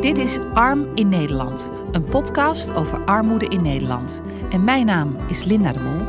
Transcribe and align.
Dit 0.00 0.18
is 0.18 0.38
Arm 0.54 0.86
in 0.94 1.08
Nederland, 1.08 1.70
een 1.92 2.04
podcast 2.04 2.74
over 2.74 3.04
armoede 3.04 3.46
in 3.46 3.62
Nederland. 3.62 4.22
En 4.50 4.64
mijn 4.64 4.86
naam 4.86 5.16
is 5.28 5.44
Linda 5.44 5.72
de 5.72 5.80
Mol. 5.80 6.06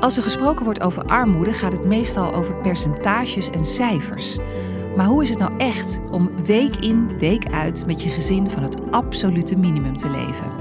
Als 0.00 0.16
er 0.16 0.22
gesproken 0.22 0.64
wordt 0.64 0.80
over 0.80 1.04
armoede, 1.04 1.52
gaat 1.52 1.72
het 1.72 1.84
meestal 1.84 2.34
over 2.34 2.54
percentages 2.54 3.50
en 3.50 3.66
cijfers. 3.66 4.38
Maar 4.96 5.06
hoe 5.06 5.22
is 5.22 5.28
het 5.28 5.38
nou 5.38 5.56
echt 5.56 6.00
om 6.10 6.44
week 6.44 6.76
in, 6.76 7.18
week 7.18 7.50
uit 7.50 7.86
met 7.86 8.02
je 8.02 8.08
gezin 8.08 8.46
van 8.46 8.62
het 8.62 8.90
absolute 8.90 9.56
minimum 9.56 9.96
te 9.96 10.10
leven? 10.10 10.52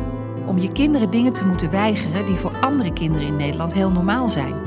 Om 0.45 0.57
je 0.57 0.71
kinderen 0.71 1.11
dingen 1.11 1.33
te 1.33 1.45
moeten 1.45 1.71
weigeren 1.71 2.25
die 2.25 2.35
voor 2.35 2.57
andere 2.61 2.93
kinderen 2.93 3.27
in 3.27 3.35
Nederland 3.35 3.73
heel 3.73 3.91
normaal 3.91 4.29
zijn. 4.29 4.66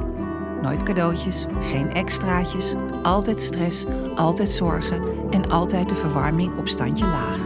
Nooit 0.62 0.82
cadeautjes, 0.82 1.46
geen 1.61 1.93
extraatjes, 1.93 2.74
altijd 3.02 3.40
stress, 3.40 3.84
altijd 4.16 4.50
zorgen 4.50 5.02
en 5.30 5.48
altijd 5.50 5.89
de 5.89 5.94
verwarming 5.94 6.58
op 6.58 6.68
standje 6.68 7.04
laag. 7.04 7.39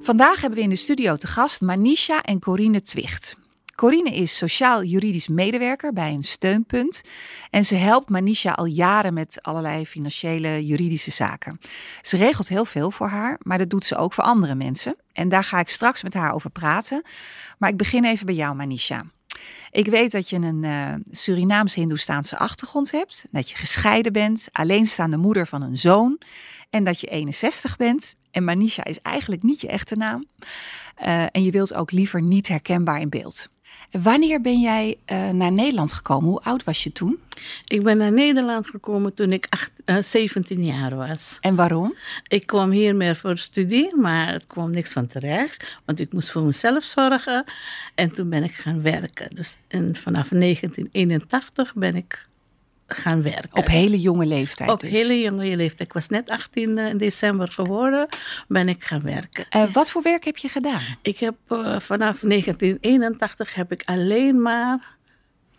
Vandaag 0.00 0.40
hebben 0.40 0.58
we 0.58 0.64
in 0.64 0.70
de 0.70 0.76
studio 0.76 1.16
te 1.16 1.26
gast 1.26 1.60
Manisha 1.60 2.22
en 2.22 2.38
Corine 2.38 2.80
Twicht. 2.80 3.36
Corine 3.74 4.14
is 4.14 4.36
sociaal-juridisch 4.36 5.28
medewerker 5.28 5.92
bij 5.92 6.12
een 6.12 6.22
steunpunt. 6.22 7.02
En 7.50 7.64
ze 7.64 7.74
helpt 7.74 8.08
Manisha 8.08 8.52
al 8.52 8.64
jaren 8.64 9.14
met 9.14 9.38
allerlei 9.42 9.86
financiële 9.86 10.66
juridische 10.66 11.10
zaken. 11.10 11.60
Ze 12.02 12.16
regelt 12.16 12.48
heel 12.48 12.64
veel 12.64 12.90
voor 12.90 13.08
haar, 13.08 13.38
maar 13.42 13.58
dat 13.58 13.70
doet 13.70 13.84
ze 13.84 13.96
ook 13.96 14.12
voor 14.12 14.24
andere 14.24 14.54
mensen. 14.54 14.96
En 15.16 15.28
daar 15.28 15.44
ga 15.44 15.58
ik 15.58 15.68
straks 15.68 16.02
met 16.02 16.14
haar 16.14 16.32
over 16.32 16.50
praten. 16.50 17.02
Maar 17.58 17.70
ik 17.70 17.76
begin 17.76 18.04
even 18.04 18.26
bij 18.26 18.34
jou, 18.34 18.54
Manisha. 18.54 19.02
Ik 19.70 19.86
weet 19.86 20.12
dat 20.12 20.30
je 20.30 20.36
een 20.36 20.62
uh, 20.62 20.94
Surinaams-Hindoestaanse 21.10 22.38
achtergrond 22.38 22.90
hebt. 22.90 23.26
Dat 23.30 23.50
je 23.50 23.56
gescheiden 23.56 24.12
bent, 24.12 24.48
alleenstaande 24.52 25.16
moeder 25.16 25.46
van 25.46 25.62
een 25.62 25.76
zoon. 25.76 26.20
En 26.70 26.84
dat 26.84 27.00
je 27.00 27.06
61 27.06 27.76
bent. 27.76 28.16
En 28.30 28.44
Manisha 28.44 28.84
is 28.84 29.00
eigenlijk 29.00 29.42
niet 29.42 29.60
je 29.60 29.68
echte 29.68 29.96
naam. 29.96 30.26
Uh, 31.02 31.22
en 31.30 31.44
je 31.44 31.50
wilt 31.50 31.74
ook 31.74 31.90
liever 31.90 32.22
niet 32.22 32.48
herkenbaar 32.48 33.00
in 33.00 33.08
beeld. 33.08 33.48
Wanneer 33.90 34.40
ben 34.40 34.60
jij 34.60 34.98
uh, 35.06 35.30
naar 35.30 35.52
Nederland 35.52 35.92
gekomen? 35.92 36.28
Hoe 36.30 36.42
oud 36.42 36.64
was 36.64 36.84
je 36.84 36.92
toen? 36.92 37.18
Ik 37.66 37.82
ben 37.82 37.96
naar 37.96 38.12
Nederland 38.12 38.66
gekomen 38.66 39.14
toen 39.14 39.32
ik 39.32 39.46
acht, 39.48 39.70
uh, 39.84 39.96
17 40.00 40.64
jaar 40.64 40.96
was. 40.96 41.38
En 41.40 41.54
waarom? 41.54 41.94
Ik 42.28 42.46
kwam 42.46 42.70
hier 42.70 42.96
meer 42.96 43.16
voor 43.16 43.38
studie, 43.38 43.96
maar 43.96 44.32
het 44.32 44.46
kwam 44.46 44.70
niks 44.70 44.92
van 44.92 45.06
terecht. 45.06 45.78
Want 45.84 46.00
ik 46.00 46.12
moest 46.12 46.30
voor 46.30 46.42
mezelf 46.42 46.84
zorgen. 46.84 47.44
En 47.94 48.12
toen 48.12 48.28
ben 48.28 48.42
ik 48.42 48.54
gaan 48.54 48.82
werken. 48.82 49.34
Dus 49.34 49.56
en 49.68 49.96
vanaf 49.96 50.28
1981 50.28 51.74
ben 51.74 51.94
ik 51.94 52.28
gaan 52.86 53.22
werken. 53.22 53.56
Op 53.56 53.66
hele 53.66 54.00
jonge 54.00 54.26
leeftijd 54.26 54.70
Op 54.70 54.80
dus. 54.80 54.90
hele 54.90 55.20
jonge 55.20 55.56
leeftijd. 55.56 55.88
Ik 55.88 55.92
was 55.92 56.08
net 56.08 56.30
18 56.30 56.78
in 56.78 56.96
december 56.96 57.48
geworden, 57.48 58.08
ben 58.48 58.68
ik 58.68 58.84
gaan 58.84 59.02
werken. 59.02 59.46
Uh, 59.56 59.72
wat 59.72 59.90
voor 59.90 60.02
werk 60.02 60.24
heb 60.24 60.36
je 60.36 60.48
gedaan? 60.48 60.82
Ik 61.02 61.18
heb 61.18 61.34
uh, 61.48 61.80
vanaf 61.80 62.20
1981 62.20 63.54
heb 63.54 63.72
ik 63.72 63.82
alleen 63.84 64.42
maar 64.42 64.96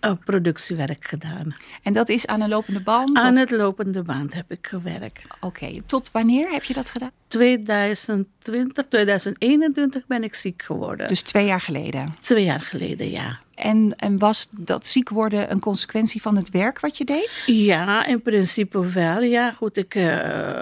uh, 0.02 0.12
productiewerk 0.26 1.08
gedaan. 1.08 1.56
En 1.84 1.94
dat 1.94 2.10
is 2.10 2.28
aan 2.28 2.42
een 2.42 2.50
lopende 2.50 2.82
band? 2.82 3.18
Aan 3.18 3.34
of? 3.34 3.40
het 3.40 3.52
lopende 3.52 4.02
band 4.02 4.34
heb 4.34 4.52
ik 4.52 4.68
gewerkt. 4.68 5.22
Oké, 5.40 5.46
okay. 5.46 5.82
tot 5.86 6.12
wanneer 6.12 6.50
heb 6.50 6.64
je 6.64 6.74
dat 6.74 6.90
gedaan? 6.90 7.12
2020, 7.28 8.86
2021 8.88 10.08
ben 10.08 10.24
ik 10.24 10.36
ziek 10.36 10.62
geworden. 10.62 11.08
Dus 11.08 11.22
twee 11.22 11.46
jaar 11.46 11.62
geleden? 11.62 12.14
Twee 12.20 12.44
jaar 12.44 12.62
geleden, 12.62 13.12
ja. 13.12 13.40
En, 13.58 13.96
en 13.96 14.18
was 14.18 14.48
dat 14.52 14.88
ziek 14.88 15.10
worden 15.10 15.52
een 15.52 15.60
consequentie 15.60 16.22
van 16.22 16.36
het 16.36 16.50
werk 16.50 16.80
wat 16.80 16.98
je 16.98 17.06
deed? 17.06 17.44
Ja, 17.46 18.06
in 18.06 18.22
principe 18.22 18.92
wel. 18.92 19.22
Ja, 19.22 19.52
goed. 19.52 19.78
Ik, 19.78 19.96
uh, 19.96 20.62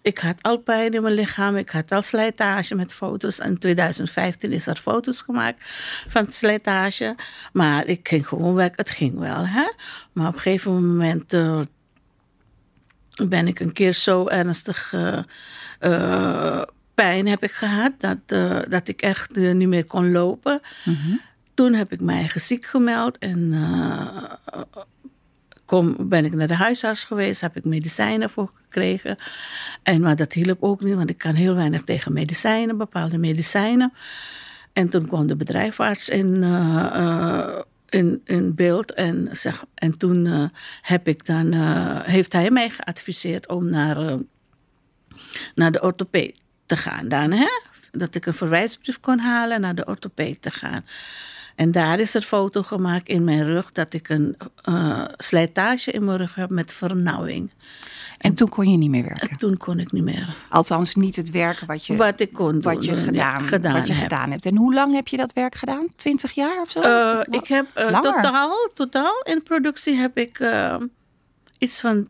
ik 0.00 0.18
had 0.18 0.42
al 0.42 0.58
pijn 0.58 0.92
in 0.92 1.02
mijn 1.02 1.14
lichaam. 1.14 1.56
Ik 1.56 1.70
had 1.70 1.92
al 1.92 2.02
slijtage 2.02 2.74
met 2.74 2.94
foto's. 2.94 3.38
In 3.38 3.58
2015 3.58 4.52
is 4.52 4.66
er 4.66 4.76
foto's 4.76 5.22
gemaakt 5.22 5.64
van 6.08 6.24
het 6.24 6.34
slijtage. 6.34 7.16
Maar 7.52 7.86
ik 7.86 8.08
ging 8.08 8.28
gewoon 8.28 8.54
weg. 8.54 8.70
Het 8.76 8.90
ging 8.90 9.18
wel, 9.18 9.46
hè. 9.46 9.70
Maar 10.12 10.28
op 10.28 10.34
een 10.34 10.40
gegeven 10.40 10.86
moment 10.86 11.32
uh, 11.34 11.60
ben 13.28 13.46
ik 13.46 13.60
een 13.60 13.72
keer 13.72 13.92
zo 13.92 14.26
ernstig... 14.26 14.92
Uh, 14.92 16.62
pijn 16.94 17.28
heb 17.28 17.42
ik 17.42 17.52
gehad 17.52 17.92
dat, 17.98 18.18
dat 18.70 18.88
ik 18.88 19.02
echt 19.02 19.34
niet 19.34 19.68
meer 19.68 19.84
kon 19.84 20.12
lopen. 20.12 20.60
Mm 20.84 20.94
-hmm 20.94 21.20
toen 21.54 21.72
heb 21.72 21.92
ik 21.92 22.00
mij 22.00 22.30
ziek 22.34 22.66
gemeld 22.66 23.18
en 23.18 23.38
uh, 23.38 24.24
kom, 25.64 26.08
ben 26.08 26.24
ik 26.24 26.32
naar 26.32 26.46
de 26.46 26.54
huisarts 26.54 27.04
geweest, 27.04 27.40
heb 27.40 27.56
ik 27.56 27.64
medicijnen 27.64 28.30
voor 28.30 28.50
gekregen. 28.54 29.16
En, 29.82 30.00
maar 30.00 30.16
dat 30.16 30.32
hielp 30.32 30.62
ook 30.62 30.80
niet, 30.80 30.94
want 30.94 31.10
ik 31.10 31.18
kan 31.18 31.34
heel 31.34 31.54
weinig 31.54 31.82
tegen 31.82 32.12
medicijnen, 32.12 32.76
bepaalde 32.76 33.18
medicijnen. 33.18 33.92
En 34.72 34.88
toen 34.88 35.06
kwam 35.06 35.26
de 35.26 35.36
bedrijfarts 35.36 36.08
in, 36.08 36.42
uh, 36.42 36.92
uh, 36.94 37.60
in, 37.88 38.20
in 38.24 38.54
beeld 38.54 38.92
en, 38.92 39.28
zeg, 39.32 39.64
en 39.74 39.98
toen 39.98 40.50
heb 40.82 41.08
ik 41.08 41.26
dan, 41.26 41.52
heeft 42.02 42.32
hij 42.32 42.50
mij 42.50 42.70
geadviseerd 42.70 43.48
om 43.48 43.70
naar, 43.70 44.18
naar 45.54 45.72
de 45.72 45.82
orthopeed 45.82 46.40
te 46.66 46.76
gaan. 46.76 47.08
Dan, 47.08 47.32
hè? 47.32 47.48
Dat 47.90 48.14
ik 48.14 48.26
een 48.26 48.34
verwijsbrief 48.34 49.00
kon 49.00 49.18
halen 49.18 49.60
naar 49.60 49.74
de 49.74 49.84
orthopeed 49.84 50.42
te 50.42 50.50
gaan. 50.50 50.84
En 51.56 51.70
daar 51.70 52.00
is 52.00 52.14
er 52.14 52.22
foto 52.22 52.62
gemaakt 52.62 53.08
in 53.08 53.24
mijn 53.24 53.44
rug 53.44 53.72
dat 53.72 53.94
ik 53.94 54.08
een 54.08 54.36
uh, 54.68 55.04
slijtage 55.16 55.90
in 55.90 56.04
mijn 56.04 56.18
rug 56.18 56.34
heb 56.34 56.50
met 56.50 56.72
vernauwing. 56.72 57.50
En, 58.18 58.30
en 58.30 58.34
toen 58.34 58.48
kon 58.48 58.70
je 58.70 58.76
niet 58.76 58.90
meer 58.90 59.04
werken? 59.04 59.28
En 59.28 59.36
toen 59.36 59.56
kon 59.56 59.78
ik 59.78 59.92
niet 59.92 60.04
meer. 60.04 60.36
Althans 60.48 60.94
niet 60.94 61.16
het 61.16 61.30
werken 61.30 61.66
wat 61.66 61.86
je, 61.86 61.96
wat 61.96 62.20
ik 62.20 62.32
kon 62.32 62.60
wat 62.60 62.74
doen, 62.74 62.82
je 62.82 62.94
gedaan, 62.94 63.42
ja, 63.42 63.48
gedaan, 63.48 63.72
wat 63.72 63.86
je 63.86 63.92
heb. 63.92 64.02
gedaan 64.02 64.30
hebt. 64.30 64.46
En 64.46 64.56
hoe 64.56 64.74
lang 64.74 64.94
heb 64.94 65.08
je 65.08 65.16
dat 65.16 65.32
werk 65.32 65.54
gedaan? 65.54 65.88
Twintig 65.96 66.32
jaar 66.32 66.60
of 66.60 66.70
zo? 66.70 66.80
Uh, 66.80 67.20
ik 67.30 67.46
heb 67.46 67.66
uh, 67.78 68.00
totaal, 68.00 68.70
totaal 68.74 69.20
in 69.22 69.42
productie 69.42 69.96
heb 69.96 70.16
ik 70.18 70.46
iets 71.58 71.80
van 71.80 72.08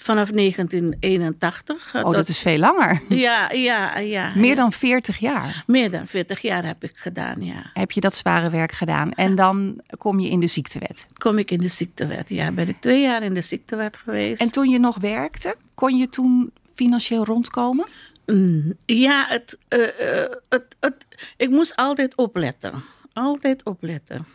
vanaf 0.00 0.30
1981. 0.30 1.94
Oh, 1.94 2.12
dat 2.12 2.28
is 2.28 2.40
veel 2.40 2.58
langer. 2.58 3.02
Ja, 3.08 3.50
ja, 3.52 3.98
ja. 3.98 4.32
Meer 4.34 4.48
ja. 4.48 4.54
dan 4.54 4.72
40 4.72 5.18
jaar. 5.18 5.64
Meer 5.66 5.90
dan 5.90 6.06
40 6.06 6.40
jaar 6.40 6.64
heb 6.64 6.84
ik 6.84 6.92
gedaan, 6.94 7.44
ja. 7.44 7.70
Heb 7.72 7.92
je 7.92 8.00
dat 8.00 8.14
zware 8.14 8.50
werk 8.50 8.72
gedaan 8.72 9.12
en 9.12 9.34
dan 9.34 9.80
kom 9.98 10.20
je 10.20 10.30
in 10.30 10.40
de 10.40 10.46
ziektewet? 10.46 11.06
Kom 11.18 11.38
ik 11.38 11.50
in 11.50 11.58
de 11.58 11.68
ziektewet, 11.68 12.28
ja. 12.28 12.52
Ben 12.52 12.68
ik 12.68 12.80
twee 12.80 13.00
jaar 13.00 13.22
in 13.22 13.34
de 13.34 13.40
ziektewet 13.40 13.96
geweest. 13.96 14.40
En 14.40 14.50
toen 14.50 14.68
je 14.68 14.78
nog 14.78 14.98
werkte, 14.98 15.56
kon 15.74 15.96
je 15.96 16.08
toen 16.08 16.52
financieel 16.74 17.24
rondkomen? 17.24 17.86
Mm, 18.26 18.76
ja, 18.86 19.26
het, 19.28 19.58
uh, 19.68 19.78
uh, 19.80 20.24
het, 20.48 20.76
het, 20.80 21.06
ik 21.36 21.50
moest 21.50 21.76
altijd 21.76 22.14
opletten. 22.14 22.84
Altijd 23.12 23.64
opletten. 23.64 24.26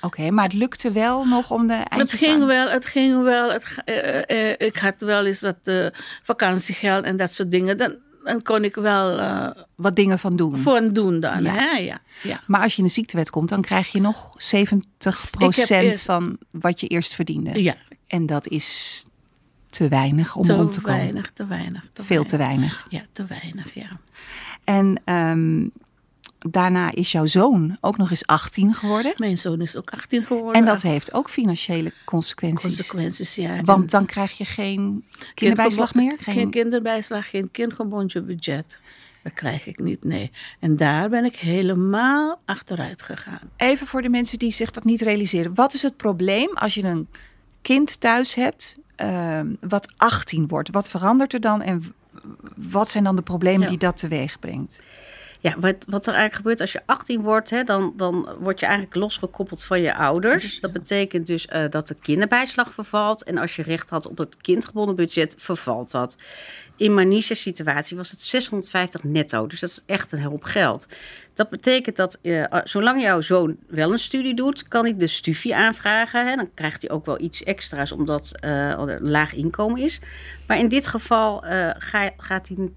Oké, 0.00 0.06
okay, 0.06 0.28
maar 0.28 0.44
het 0.44 0.52
lukte 0.52 0.92
wel 0.92 1.24
nog 1.24 1.50
om 1.50 1.66
de 1.66 1.72
eindjes 1.74 2.10
Het 2.10 2.20
ging 2.20 2.40
aan. 2.40 2.46
wel, 2.46 2.70
het 2.70 2.84
ging 2.84 3.22
wel. 3.22 3.52
Het, 3.52 3.76
uh, 3.86 4.38
uh, 4.38 4.54
ik 4.68 4.76
had 4.76 4.94
wel 4.98 5.26
eens 5.26 5.40
wat 5.40 5.58
uh, 5.64 5.86
vakantiegeld 6.22 7.04
en 7.04 7.16
dat 7.16 7.32
soort 7.32 7.50
dingen. 7.50 7.78
Dan, 7.78 7.94
dan 8.24 8.42
kon 8.42 8.64
ik 8.64 8.74
wel... 8.74 9.20
wat 9.74 9.96
dingen 9.96 10.18
van 10.18 10.36
doen. 10.36 10.58
Van 10.58 10.92
doen 10.92 11.20
dan, 11.20 11.42
ja. 11.42 11.52
Hè? 11.52 11.78
Ja, 11.78 12.00
ja. 12.22 12.40
Maar 12.46 12.62
als 12.62 12.72
je 12.72 12.78
in 12.78 12.86
de 12.86 12.92
ziektewet 12.92 13.30
komt, 13.30 13.48
dan 13.48 13.62
krijg 13.62 13.92
je 13.92 14.00
nog 14.00 14.34
70 14.36 15.30
procent 15.30 15.84
eerst... 15.84 16.02
van 16.02 16.38
wat 16.50 16.80
je 16.80 16.86
eerst 16.86 17.14
verdiende. 17.14 17.62
Ja. 17.62 17.74
En 18.06 18.26
dat 18.26 18.48
is 18.48 19.04
te 19.70 19.88
weinig 19.88 20.36
om 20.36 20.44
te 20.44 20.54
rond 20.54 20.72
te 20.72 20.80
komen. 20.80 21.00
Weinig, 21.00 21.30
te 21.34 21.46
weinig, 21.46 21.82
te 21.92 22.02
Veel 22.04 22.06
weinig. 22.06 22.30
te 22.30 22.36
weinig. 22.36 22.86
Ja, 22.90 23.02
te 23.12 23.24
weinig, 23.24 23.74
ja. 23.74 24.00
En... 24.64 25.00
Um, 25.04 25.72
Daarna 26.38 26.92
is 26.94 27.12
jouw 27.12 27.26
zoon 27.26 27.76
ook 27.80 27.96
nog 27.96 28.10
eens 28.10 28.26
18 28.26 28.74
geworden. 28.74 29.12
Mijn 29.16 29.38
zoon 29.38 29.60
is 29.60 29.76
ook 29.76 29.90
18 29.90 30.24
geworden. 30.24 30.52
En 30.52 30.64
dat 30.64 30.82
heeft 30.82 31.12
ook 31.12 31.30
financiële 31.30 31.92
consequenties. 32.04 32.62
Consequenties, 32.62 33.34
ja. 33.34 33.60
Want 33.62 33.90
dan 33.90 34.06
krijg 34.06 34.38
je 34.38 34.44
geen 34.44 35.04
kinderbijslag 35.34 35.94
meer? 35.94 36.16
Geen, 36.18 36.34
geen 36.34 36.50
kinderbijslag, 36.50 37.30
geen 37.30 37.50
kindgebonden 37.50 38.26
budget. 38.26 38.76
Dat 39.22 39.32
krijg 39.32 39.66
ik 39.66 39.78
niet, 39.78 40.04
nee. 40.04 40.30
En 40.60 40.76
daar 40.76 41.08
ben 41.08 41.24
ik 41.24 41.36
helemaal 41.36 42.40
achteruit 42.44 43.02
gegaan. 43.02 43.50
Even 43.56 43.86
voor 43.86 44.02
de 44.02 44.08
mensen 44.08 44.38
die 44.38 44.52
zich 44.52 44.70
dat 44.70 44.84
niet 44.84 45.00
realiseren. 45.00 45.54
Wat 45.54 45.74
is 45.74 45.82
het 45.82 45.96
probleem 45.96 46.48
als 46.54 46.74
je 46.74 46.82
een 46.82 47.08
kind 47.62 48.00
thuis 48.00 48.34
hebt 48.34 48.78
uh, 48.96 49.40
wat 49.60 49.92
18 49.96 50.46
wordt? 50.46 50.70
Wat 50.70 50.90
verandert 50.90 51.32
er 51.32 51.40
dan 51.40 51.62
en 51.62 51.94
wat 52.56 52.90
zijn 52.90 53.04
dan 53.04 53.16
de 53.16 53.22
problemen 53.22 53.62
ja. 53.62 53.68
die 53.68 53.78
dat 53.78 53.96
teweeg 53.96 54.38
brengt? 54.38 54.80
Ja, 55.40 55.54
wat, 55.58 55.84
wat 55.88 56.06
er 56.06 56.12
eigenlijk 56.12 56.34
gebeurt 56.34 56.60
als 56.60 56.72
je 56.72 56.82
18 56.86 57.22
wordt, 57.22 57.50
hè, 57.50 57.62
dan, 57.62 57.92
dan 57.96 58.28
word 58.38 58.60
je 58.60 58.66
eigenlijk 58.66 58.96
losgekoppeld 58.96 59.64
van 59.64 59.80
je 59.80 59.94
ouders. 59.94 60.60
Dat 60.60 60.72
betekent 60.72 61.26
dus 61.26 61.46
eh, 61.46 61.64
dat 61.70 61.88
de 61.88 61.94
kinderbijslag 61.94 62.72
vervalt. 62.72 63.24
En 63.24 63.38
als 63.38 63.56
je 63.56 63.62
recht 63.62 63.90
had 63.90 64.08
op 64.08 64.18
het 64.18 64.36
kindgebonden 64.36 64.96
budget, 64.96 65.34
vervalt 65.38 65.90
dat. 65.90 66.16
In 66.76 66.94
Manisha's 66.94 67.42
situatie 67.42 67.96
was 67.96 68.10
het 68.10 68.22
650 68.22 69.04
netto. 69.04 69.46
Dus 69.46 69.60
dat 69.60 69.70
is 69.70 69.82
echt 69.86 70.12
een 70.12 70.22
hoop 70.22 70.44
geld. 70.44 70.86
Dat 71.34 71.50
betekent 71.50 71.96
dat 71.96 72.18
uh, 72.22 72.44
zolang 72.64 73.02
jouw 73.02 73.20
zoon 73.20 73.56
wel 73.68 73.92
een 73.92 73.98
studie 73.98 74.34
doet, 74.34 74.68
kan 74.68 74.86
ik 74.86 75.00
de 75.00 75.06
studie 75.06 75.54
aanvragen. 75.56 76.28
Hè. 76.28 76.36
Dan 76.36 76.50
krijgt 76.54 76.82
hij 76.82 76.90
ook 76.90 77.06
wel 77.06 77.20
iets 77.20 77.42
extra's 77.42 77.92
omdat 77.92 78.32
uh, 78.44 78.88
er 78.88 79.02
laag 79.02 79.34
inkomen 79.34 79.82
is. 79.82 80.00
Maar 80.46 80.58
in 80.58 80.68
dit 80.68 80.86
geval 80.86 81.44
uh, 81.44 81.70
ga, 81.78 82.10
gaat 82.16 82.48
hij 82.48 82.70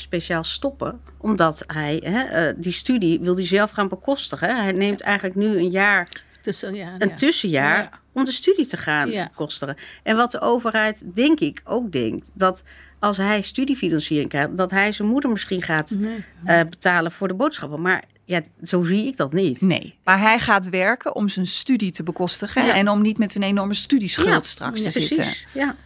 speciaal 0.00 0.44
stoppen. 0.44 1.00
Omdat 1.18 1.64
hij 1.66 2.00
hè, 2.04 2.52
die 2.60 2.72
studie 2.72 3.20
wil 3.20 3.36
hij 3.36 3.46
zelf 3.46 3.70
gaan 3.70 3.88
bekostigen. 3.88 4.62
Hij 4.62 4.72
neemt 4.72 5.00
eigenlijk 5.00 5.36
nu 5.36 5.56
een 5.58 5.70
jaar, 5.70 6.08
Tussenjaar, 6.42 6.94
een 6.98 7.08
ja. 7.08 7.14
tussenjaar 7.14 7.78
Ja. 7.82 7.90
om 8.12 8.24
de 8.24 8.32
studie 8.32 8.66
te 8.66 8.76
gaan 8.76 9.10
Ja. 9.10 9.24
bekostigen. 9.28 9.76
En 10.02 10.16
wat 10.16 10.30
de 10.30 10.40
overheid, 10.40 11.02
denk 11.14 11.40
ik, 11.40 11.60
ook 11.64 11.92
denkt, 11.92 12.30
dat 12.34 12.62
als 12.98 13.16
hij 13.16 13.42
studiefinanciering 13.42 14.28
krijgt, 14.28 14.56
dat 14.56 14.70
hij 14.70 14.92
zijn 14.92 15.08
moeder 15.08 15.30
misschien 15.30 15.62
gaat 15.62 15.94
Nee. 15.98 16.24
eh, 16.44 16.60
betalen 16.70 17.12
voor 17.12 17.28
de 17.28 17.34
boodschappen. 17.34 17.82
Maar 17.82 18.04
ja, 18.24 18.40
zo 18.62 18.82
zie 18.82 19.06
ik 19.06 19.16
dat 19.16 19.32
niet. 19.32 19.60
Nee, 19.60 19.94
maar 20.04 20.20
hij 20.20 20.38
gaat 20.38 20.68
werken 20.68 21.14
om 21.14 21.28
zijn 21.28 21.46
studie 21.46 21.90
te 21.90 22.02
bekostigen 22.02 22.66
Ja. 22.66 22.74
en 22.74 22.88
om 22.88 23.02
niet 23.02 23.18
met 23.18 23.34
een 23.34 23.42
enorme 23.42 23.74
studieschuld 23.74 24.28
Ja, 24.28 24.40
straks 24.42 24.82
Ja, 24.82 24.90
te 24.90 25.00
zitten. 25.00 25.16
precies. 25.16 25.46
Ja. 25.54 25.76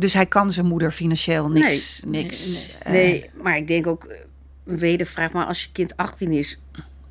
Dus 0.00 0.12
hij 0.14 0.26
kan 0.26 0.52
zijn 0.52 0.66
moeder 0.66 0.92
financieel 0.92 1.48
niks. 1.48 2.00
Nee, 2.06 2.22
niks 2.22 2.46
nee, 2.66 2.76
eh, 2.82 2.92
Nee, 2.92 3.30
maar 3.42 3.56
ik 3.56 3.66
denk 3.66 3.86
ook, 3.86 4.04
eh, 4.04 4.16
een 4.66 4.78
wedervraag, 4.78 5.32
maar 5.32 5.46
als 5.46 5.62
je 5.62 5.68
kind 5.72 5.96
18 5.96 6.32
is, 6.32 6.60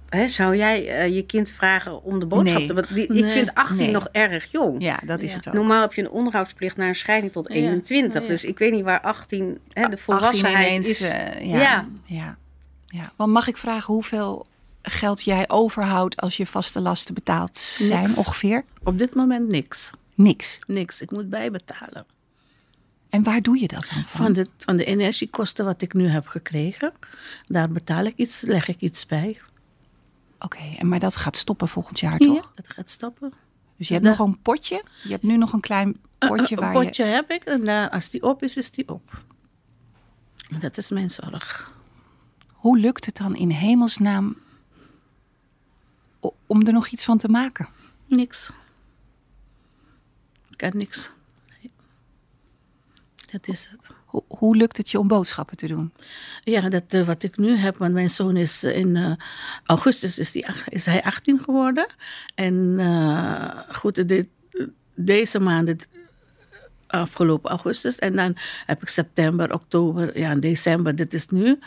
hè, 0.09 0.27
zou 0.27 0.55
jij 0.55 0.87
eh, 0.99 1.15
je 1.15 1.25
kind 1.25 1.51
vragen 1.51 2.03
om 2.03 2.19
de 2.19 2.25
boodschap 2.25 2.57
Nee. 2.57 2.67
te... 2.67 2.73
Want 2.73 2.95
die, 2.95 3.07
Ik 3.13 3.29
vind 3.29 3.53
18 3.53 3.77
Nee. 3.77 3.91
nog 3.91 4.07
erg 4.11 4.51
jong. 4.51 4.81
Ja, 4.83 4.99
dat 5.05 5.21
is 5.21 5.31
Ja. 5.31 5.37
het 5.37 5.47
ook. 5.47 5.53
Normaal 5.53 5.81
heb 5.81 5.93
je 5.93 6.01
een 6.01 6.09
onderhoudsplicht 6.09 6.77
naar 6.77 6.87
een 6.87 6.95
scheiding 6.95 7.31
tot 7.31 7.47
Ja. 7.47 7.53
21. 7.55 8.21
Ja. 8.23 8.27
Dus 8.29 8.43
ik 8.43 8.57
weet 8.57 8.71
niet 8.71 8.83
waar 8.83 9.01
18, 9.01 9.43
hè, 9.45 9.81
de 9.81 9.81
18 9.81 9.97
volwassenheid 9.97 10.67
ineens. 10.67 10.87
is. 10.89 10.99
ja, 10.99 11.31
Ja. 11.41 11.87
ja. 12.05 12.37
Ja. 12.85 13.11
Want 13.15 13.31
mag 13.31 13.47
ik 13.47 13.57
vragen 13.57 13.93
hoeveel 13.93 14.45
geld 14.81 15.23
jij 15.23 15.49
overhoudt 15.49 16.17
als 16.17 16.37
je 16.37 16.45
vaste 16.45 16.81
lasten 16.81 17.13
betaalt 17.13 17.57
zijn 17.57 17.99
Niks. 18.03 18.17
ongeveer? 18.17 18.63
Op 18.83 18.99
dit 18.99 19.15
moment 19.15 19.47
niks. 19.47 19.91
Niks. 20.15 20.59
Niks. 20.67 21.01
Ik 21.01 21.11
moet 21.11 21.29
bijbetalen. 21.29 22.05
En 23.09 23.23
waar 23.23 23.41
doe 23.41 23.59
je 23.59 23.67
dat 23.67 23.89
dan 23.93 24.03
van? 24.03 24.25
Van 24.25 24.33
de, 24.33 24.47
van 24.57 24.77
de 24.77 24.85
energiekosten 24.85 25.65
wat 25.65 25.81
ik 25.81 25.93
nu 25.93 26.07
heb 26.07 26.27
gekregen, 26.27 26.93
daar 27.47 27.69
betaal 27.69 28.03
ik 28.03 28.13
iets, 28.15 28.41
leg 28.41 28.67
ik 28.67 28.81
iets 28.81 29.05
bij. 29.05 29.39
Oké, 30.39 30.75
en 30.77 30.87
maar 30.87 30.99
dat 30.99 31.15
gaat 31.15 31.37
stoppen 31.37 31.67
volgend 31.67 31.99
jaar 31.99 32.17
toch? 32.17 32.35
Ja, 32.35 32.49
het 32.55 32.69
gaat 32.69 32.89
stoppen. 32.89 33.33
Dus 33.77 33.87
je 33.87 33.93
hebt 33.93 34.05
dat- 34.05 34.17
nog 34.17 34.27
een 34.27 34.41
potje. 34.41 34.83
Je 35.03 35.09
hebt 35.09 35.23
nu 35.23 35.37
nog 35.37 35.53
een 35.53 35.59
klein 35.59 35.97
potje 36.17 36.55
een 36.55 36.61
waar 36.61 36.71
potje 36.71 37.03
heb 37.03 37.31
ik 37.31 37.43
en 37.43 37.65
daar, 37.65 37.89
als 37.89 38.09
die 38.09 38.23
op 38.23 38.43
is, 38.43 38.57
is 38.57 38.71
die 38.71 38.87
op. 38.89 39.23
Dat 40.59 40.77
is 40.77 40.89
mijn 40.89 41.09
zorg. 41.09 41.73
je... 42.47 42.53
Hoe 42.53 42.77
lukt 42.79 43.05
het 43.05 43.17
dan 43.17 43.35
in 43.35 43.49
hemelsnaam 43.49 44.37
om 46.45 46.61
er 46.67 46.73
nog 46.73 46.87
iets 46.87 47.03
van 47.05 47.17
te 47.17 47.27
maken? 47.27 47.67
Niks. 48.07 48.49
Ik 50.49 50.57
kan 50.57 50.71
niks. 50.73 51.11
Nee. 53.37 53.45
Dat 53.45 53.55
is 53.55 53.69
het. 53.71 53.95
Hoe, 54.05 54.23
hoe 54.27 54.55
lukt 54.55 54.77
het 54.77 54.89
je 54.89 54.99
om 54.99 55.07
boodschappen 55.07 55.57
te 55.57 55.67
doen? 55.67 55.93
Ja, 56.43 56.69
dat, 56.69 56.83
eh, 56.87 57.05
wat 57.05 57.23
ik 57.23 57.37
nu 57.37 57.55
heb, 57.55 57.77
want 57.77 57.93
mijn 57.93 58.09
zoon 58.09 58.37
is 58.37 58.63
eh, 58.63 58.77
in 58.77 58.95
eh, 58.95 59.11
augustus 59.65 60.19
is, 60.19 60.31
die, 60.31 60.45
is 60.69 60.85
hij 60.85 61.03
18 61.03 61.39
geworden. 61.39 61.87
En 62.35 62.79
goed, 63.71 64.07
dit, 64.07 64.27
deze 64.95 65.39
maand, 65.39 65.87
afgelopen 66.87 67.49
augustus. 67.49 67.99
En 67.99 68.15
dan 68.15 68.37
heb 68.65 68.81
ik 68.81 68.87
september, 68.87 69.53
oktober, 69.53 70.19
ja, 70.19 70.35
december, 70.35 70.95
dit 70.95 71.13
is 71.13 71.27
nu. 71.27 71.59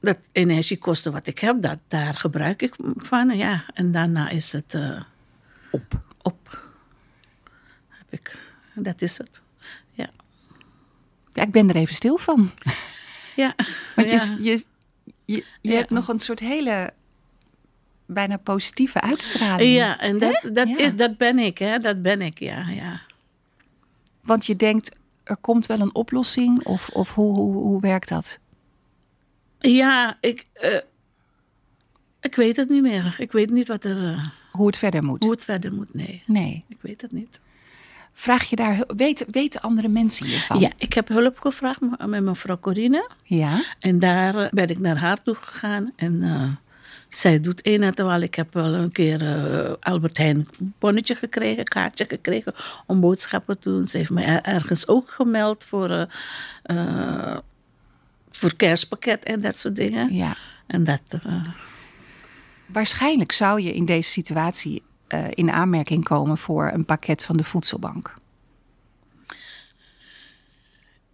Dat 0.00 0.18
energiekosten 0.32 1.12
wat 1.12 1.26
ik 1.26 1.38
heb, 1.38 1.62
dat, 1.62 1.78
daar 1.88 2.14
gebruik 2.14 2.62
ik 2.62 2.74
van. 2.96 3.36
Ja, 3.36 3.64
en 3.74 3.92
daarna 3.92 4.28
is 4.28 4.52
het 4.52 4.74
Op. 5.70 6.00
op. 6.22 6.70
Heb 7.88 8.06
ik. 8.10 8.36
Dat 8.74 9.02
is 9.02 9.18
het. 9.18 9.41
Ja. 11.32 11.42
Ik 11.42 11.50
ben 11.50 11.68
er 11.68 11.76
even 11.76 11.94
stil 11.94 12.18
van. 12.18 12.50
Ja. 13.36 13.54
Want 13.96 14.10
ja. 14.10 14.14
je, 14.22 14.42
je, 14.42 14.64
je, 15.24 15.34
je 15.60 15.70
Ja. 15.70 15.74
hebt 15.76 15.90
nog 15.90 16.08
een 16.08 16.18
soort 16.18 16.40
hele 16.40 16.92
bijna 18.06 18.36
positieve 18.36 19.00
uitstraling. 19.00 19.74
Ja, 19.74 19.98
en 19.98 20.18
dat, 20.18 20.42
dat, 20.52 20.68
Ja. 20.68 20.78
Is, 20.78 20.94
dat 20.96 21.16
ben 21.16 21.38
ik, 21.38 21.58
hè? 21.58 21.78
Dat 21.78 22.02
ben 22.02 22.20
ik, 22.22 22.38
ja. 22.38 22.68
ja. 22.68 23.00
Want 24.20 24.46
je 24.46 24.56
denkt, 24.56 24.96
er 25.24 25.36
komt 25.36 25.66
wel 25.66 25.80
een 25.80 25.94
oplossing? 25.94 26.64
Of, 26.66 26.88
of 26.88 27.14
hoe, 27.14 27.34
hoe, 27.34 27.54
hoe 27.54 27.80
werkt 27.80 28.08
dat? 28.08 28.38
Ja, 29.58 30.16
ik, 30.20 30.46
eh, 30.52 30.78
ik 32.20 32.34
weet 32.34 32.56
het 32.56 32.68
niet 32.68 32.82
meer. 32.82 33.14
Ik 33.18 33.32
weet 33.32 33.50
niet 33.50 33.68
wat 33.68 33.84
er, 33.84 34.12
eh, 34.12 34.26
Hoe 34.50 34.66
het 34.66 34.76
verder 34.78 35.04
moet? 35.04 35.22
hoe 35.22 35.32
het 35.32 35.44
verder 35.44 35.72
moet. 35.72 35.94
Nee, 35.94 36.22
Nee. 36.26 36.64
ik 36.68 36.78
weet 36.80 37.02
het 37.02 37.12
niet. 37.12 37.40
Vraag 38.14 38.44
je 38.50 38.56
daar, 38.56 38.84
weten, 38.96 39.26
weten 39.30 39.60
andere 39.60 39.88
mensen 39.88 40.26
hiervan? 40.26 40.58
Ja, 40.60 40.70
ik 40.76 40.92
heb 40.92 41.08
hulp 41.08 41.38
gevraagd 41.38 41.80
met 42.06 42.22
mevrouw 42.22 42.58
Corine. 42.58 43.10
Ja? 43.22 43.62
En 43.80 43.98
daar 43.98 44.48
ben 44.52 44.68
ik 44.68 44.78
naar 44.78 44.96
haar 44.98 45.22
toe 45.22 45.34
gegaan. 45.34 45.92
En 45.96 46.22
eh, 46.22 46.42
zij 47.08 47.40
doet 47.40 47.66
een 47.66 47.82
en 47.82 47.94
terwijl 47.94 48.20
ik 48.20 48.34
heb 48.34 48.54
wel 48.54 48.74
een 48.74 48.92
keer 48.92 49.22
eh, 49.22 49.72
Albert 49.80 50.16
Heijn 50.16 50.46
bonnetje 50.78 51.14
gekregen, 51.14 51.64
kaartje 51.64 52.04
gekregen 52.04 52.54
om 52.86 53.00
boodschappen 53.00 53.58
te 53.58 53.68
doen. 53.68 53.88
Ze 53.88 53.96
heeft 53.96 54.10
me 54.10 54.22
er- 54.22 54.42
ergens 54.42 54.88
ook 54.88 55.10
gemeld 55.10 55.64
voor, 55.64 56.06
eh, 56.62 57.36
voor 58.30 58.56
kerstpakket 58.56 59.24
en 59.24 59.40
dat 59.40 59.56
soort 59.58 59.76
dingen. 59.76 60.14
ja. 60.14 60.36
En 60.66 60.84
dat, 60.84 61.00
Waarschijnlijk 62.66 63.32
zou 63.32 63.60
je 63.60 63.74
in 63.74 63.84
deze 63.84 64.10
situatie 64.10 64.82
eh, 65.12 65.24
in 65.30 65.50
aanmerking 65.50 66.04
komen 66.04 66.38
voor 66.38 66.70
een 66.72 66.84
pakket 66.84 67.24
van 67.24 67.36
de 67.36 67.44
voedselbank. 67.44 68.14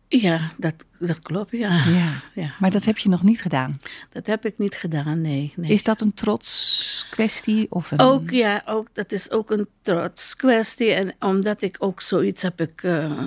ja, 0.08 0.50
dat, 0.56 0.74
dat 0.98 1.20
klopt, 1.20 1.50
ja. 1.50 1.84
Ja. 1.84 2.12
ja. 2.34 2.54
Maar 2.58 2.70
dat 2.70 2.84
heb 2.84 2.98
je 2.98 3.08
nog 3.08 3.22
niet 3.22 3.40
gedaan. 3.40 3.80
Dat 4.12 4.26
heb 4.26 4.44
ik 4.46 4.58
niet 4.58 4.74
gedaan, 4.74 5.20
nee. 5.20 5.52
nee. 5.56 5.70
Is 5.70 5.82
dat 5.82 6.00
een 6.00 6.14
trotskwestie? 6.14 7.66
Of 7.70 7.90
een... 7.90 8.00
Ook, 8.00 8.30
ja, 8.30 8.62
ook, 8.66 8.88
dat 8.92 9.12
is 9.12 9.30
ook 9.30 9.50
een 9.50 9.68
trotskwestie. 9.82 10.92
En 10.92 11.14
omdat 11.18 11.62
ik 11.62 11.76
ook 11.78 12.00
zoiets 12.00 12.42
heb 12.42 12.60
ik 12.60 12.82
eh, 12.82 13.26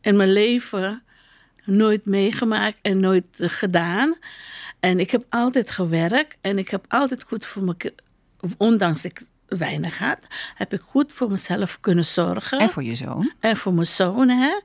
in 0.00 0.16
mijn 0.16 0.32
leven 0.32 1.02
nooit 1.64 2.04
meegemaakt 2.06 2.78
en 2.82 3.00
nooit 3.00 3.40
eh, 3.40 3.48
gedaan. 3.48 4.16
En 4.80 5.00
ik 5.00 5.10
heb 5.10 5.24
altijd 5.28 5.70
gewerkt 5.70 6.36
en 6.40 6.58
ik 6.58 6.68
heb 6.68 6.84
altijd 6.88 7.24
goed 7.24 7.46
voor 7.46 7.64
me, 7.64 7.94
ondanks 8.56 9.04
ik 9.04 9.20
weinig 9.48 9.98
had, 9.98 10.18
heb 10.54 10.72
ik 10.72 10.80
goed 10.80 11.12
voor 11.12 11.30
mezelf 11.30 11.80
kunnen 11.80 12.04
zorgen. 12.04 12.58
En 12.58 12.70
voor 12.70 12.82
je 12.82 12.94
zoon? 12.94 13.32
En 13.40 13.56
voor 13.56 13.74
mijn 13.74 13.86
zoon, 13.86 14.28
hè. 14.28 14.60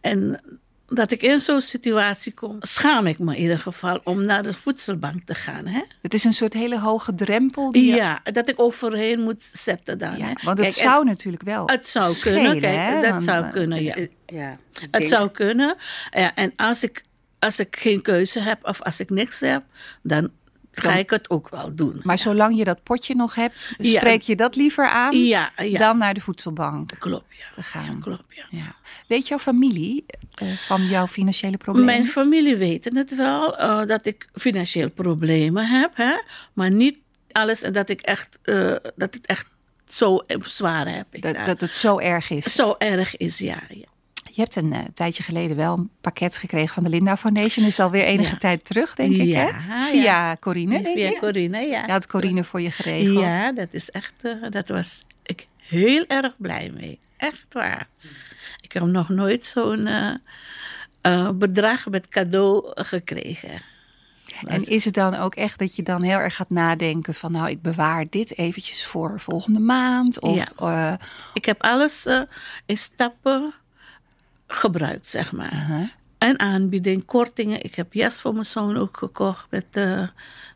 En 0.00 0.40
dat 0.88 1.10
ik 1.10 1.22
in 1.22 1.40
zo'n 1.40 1.60
situatie 1.60 2.32
kom, 2.34 2.56
schaam 2.60 3.06
ik 3.06 3.18
me 3.18 3.36
in 3.36 3.42
ieder 3.42 3.58
geval 3.58 4.00
om 4.04 4.24
naar 4.24 4.42
de 4.42 4.52
voedselbank 4.52 5.22
te 5.24 5.34
gaan, 5.34 5.66
hè. 5.66 5.82
Het 6.02 6.14
is 6.14 6.24
een 6.24 6.32
soort 6.34 6.52
hele 6.52 6.78
hoge 6.80 7.14
drempel. 7.14 7.72
Die 7.72 7.90
je- 7.90 7.94
Ja, 7.96 8.20
dat 8.32 8.48
ik 8.48 8.60
overheen 8.60 9.20
moet 9.20 9.42
zetten 9.52 9.98
dan. 9.98 10.16
Ja, 10.16 10.24
hè. 10.26 10.32
want 10.44 10.58
het 10.58 10.74
Kijk, 10.74 10.88
zou 10.88 11.04
natuurlijk 11.04 11.42
wel 11.42 11.66
Het 11.68 11.86
zou 11.86 12.12
schelen, 12.12 12.42
kunnen, 12.42 12.60
kijk, 12.60 12.76
hè? 12.92 13.00
dat 13.00 13.10
Want, 13.10 13.22
zou 13.22 13.50
kunnen, 13.50 13.82
ja. 13.82 13.94
Eh, 13.94 14.06
ja, 14.26 14.56
Het 14.80 14.92
denk- 14.92 15.06
zou 15.06 15.28
kunnen. 15.30 15.76
Ja, 16.10 16.34
en 16.34 16.52
als 16.56 16.82
ik, 16.82 17.02
als 17.38 17.58
ik 17.60 17.76
geen 17.76 18.02
keuze 18.02 18.40
heb 18.40 18.64
of 18.66 18.82
als 18.82 19.00
ik 19.00 19.10
niks 19.10 19.40
heb, 19.40 19.62
dan 20.02 20.30
ga 20.80 20.88
Dan- 20.88 20.98
ik 20.98 21.10
het 21.10 21.30
ook 21.30 21.48
wel 21.48 21.74
doen. 21.74 22.00
Maar 22.02 22.18
zolang 22.18 22.56
je 22.58 22.64
dat 22.64 22.82
potje 22.82 23.14
nog 23.14 23.34
hebt, 23.34 23.72
Ja. 23.78 23.98
spreek 24.00 24.22
je 24.22 24.36
dat 24.36 24.56
liever 24.56 24.88
aan 24.88 25.16
Ja, 25.18 25.50
dan 25.78 25.98
naar 25.98 26.14
de 26.14 26.20
voedselbank 26.20 26.90
Klopt, 26.98 27.24
ja. 27.38 27.44
te 27.54 27.62
gaan. 27.62 28.00
Klopt, 28.00 28.24
ja. 28.28 28.44
Ja. 28.50 28.74
Weet 29.08 29.28
jouw 29.28 29.38
familie 29.38 30.04
eh, 30.34 30.48
van 30.48 30.86
jouw 30.86 31.06
financiële 31.06 31.56
problemen? 31.56 31.86
Mijn 31.94 32.06
familie 32.06 32.56
weet 32.56 32.84
het 32.84 33.14
wel, 33.16 33.58
eh, 33.58 33.86
dat 33.86 34.06
ik 34.06 34.28
financieel 34.34 34.90
problemen 34.90 35.66
heb, 35.68 35.90
hè? 35.96 36.12
maar 36.52 36.70
niet 36.70 36.96
alles 37.32 37.62
en 37.62 37.72
dat 37.72 37.88
ik 37.88 38.00
echt, 38.00 38.38
eh, 38.42 38.74
dat 38.96 39.14
het 39.14 39.26
echt 39.26 39.46
zo 39.86 40.24
zwaar 40.44 40.88
heb. 40.94 41.06
Ik 41.10 41.22
dat, 41.22 41.34
daar. 41.34 41.44
dat 41.44 41.60
het 41.60 41.74
zo 41.74 41.98
erg 41.98 42.30
is. 42.30 42.44
Zo 42.54 42.74
erg 42.78 43.16
is, 43.16 43.38
ja. 43.38 43.62
ja. 43.68 43.84
Je 44.36 44.42
hebt 44.42 44.56
een 44.56 44.72
eh, 44.72 44.80
tijdje 44.94 45.22
geleden 45.22 45.56
wel 45.56 45.76
een 45.76 45.90
pakket 46.00 46.38
gekregen 46.38 46.74
van 46.74 46.84
de 46.84 46.88
Linda 46.90 47.16
Foundation. 47.16 47.66
Is 47.66 47.80
alweer 47.80 48.04
enige 48.04 48.30
Ja. 48.32 48.38
tijd 48.38 48.64
terug, 48.64 48.94
denk 48.94 49.12
ik. 49.14 49.22
Ja, 49.26 49.50
Hè? 49.52 49.74
ja. 49.74 49.86
Via 49.90 50.36
Corine, 50.40 50.82
denk 50.82 50.96
Via 50.96 51.08
ik. 51.10 51.18
Corine, 51.18 51.60
ja. 51.60 51.84
Je 51.86 51.92
had 51.92 52.06
Corine 52.06 52.44
voor 52.44 52.60
je 52.60 52.70
geregeld. 52.70 53.20
Ja, 53.20 53.52
dat 53.52 53.68
is 53.70 53.90
echt, 53.90 54.12
eh, 54.22 54.32
dat 54.50 54.68
was 54.68 55.04
ik 55.22 55.46
heel 55.56 56.04
erg 56.06 56.32
blij 56.38 56.70
mee. 56.74 56.98
Echt 57.16 57.46
waar. 57.50 57.88
Ik 58.60 58.72
heb 58.72 58.82
nog 58.82 59.08
nooit 59.08 59.44
zo'n 59.44 59.86
eh, 59.86 61.30
bedrag 61.30 61.86
met 61.88 62.08
cadeau 62.08 62.70
gekregen. 62.74 63.62
En 64.46 64.64
is 64.64 64.84
het 64.84 64.94
dan 64.94 65.14
ook 65.14 65.34
echt 65.34 65.58
dat 65.58 65.76
je 65.76 65.82
dan 65.82 66.02
heel 66.02 66.18
erg 66.18 66.36
gaat 66.36 66.50
nadenken 66.50 67.14
van 67.14 67.32
nou, 67.32 67.48
ik 67.50 67.62
bewaar 67.62 68.04
dit 68.10 68.38
eventjes 68.38 68.84
voor 68.86 69.20
volgende 69.20 69.60
maand? 69.60 70.20
Of, 70.20 70.52
Ja. 70.58 70.98
Ik 71.34 71.44
heb 71.44 71.62
alles 71.62 72.06
eh, 72.06 72.20
in 72.66 72.76
stappen 72.76 73.54
gebruikt, 74.46 75.06
zeg 75.08 75.32
maar. 75.32 75.90
En 76.18 76.38
aanbieding, 76.40 77.04
kortingen. 77.04 77.62
Ik 77.64 77.74
heb 77.74 77.92
jas 77.92 78.20
voor 78.20 78.32
mijn 78.32 78.44
zoon 78.44 78.76
ook 78.76 78.96
gekocht 78.96 79.46
met, 79.50 79.64
eh, 79.70 80.08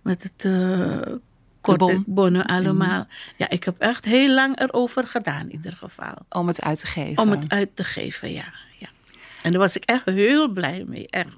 met 0.02 0.22
het 0.22 0.44
uh, 0.44 1.00
bonnen 2.06 2.46
allemaal. 2.46 3.06
Ja, 3.36 3.48
ik 3.48 3.64
heb 3.64 3.78
echt 3.78 4.04
heel 4.04 4.34
lang 4.34 4.60
erover 4.60 5.06
gedaan 5.06 5.42
in 5.42 5.52
ieder 5.52 5.72
geval. 5.76 6.14
om 6.28 6.46
het 6.46 6.62
uit 6.62 6.78
te 6.80 6.86
geven. 6.86 7.22
Om 7.22 7.30
het 7.30 7.44
uit 7.48 7.76
te 7.76 7.84
geven, 7.84 8.32
ja. 8.32 8.52
ja. 8.78 8.88
En 9.42 9.50
daar 9.50 9.60
was 9.60 9.76
ik 9.76 9.84
echt 9.84 10.04
heel 10.04 10.48
blij 10.48 10.84
mee, 10.86 11.06
echt. 11.10 11.36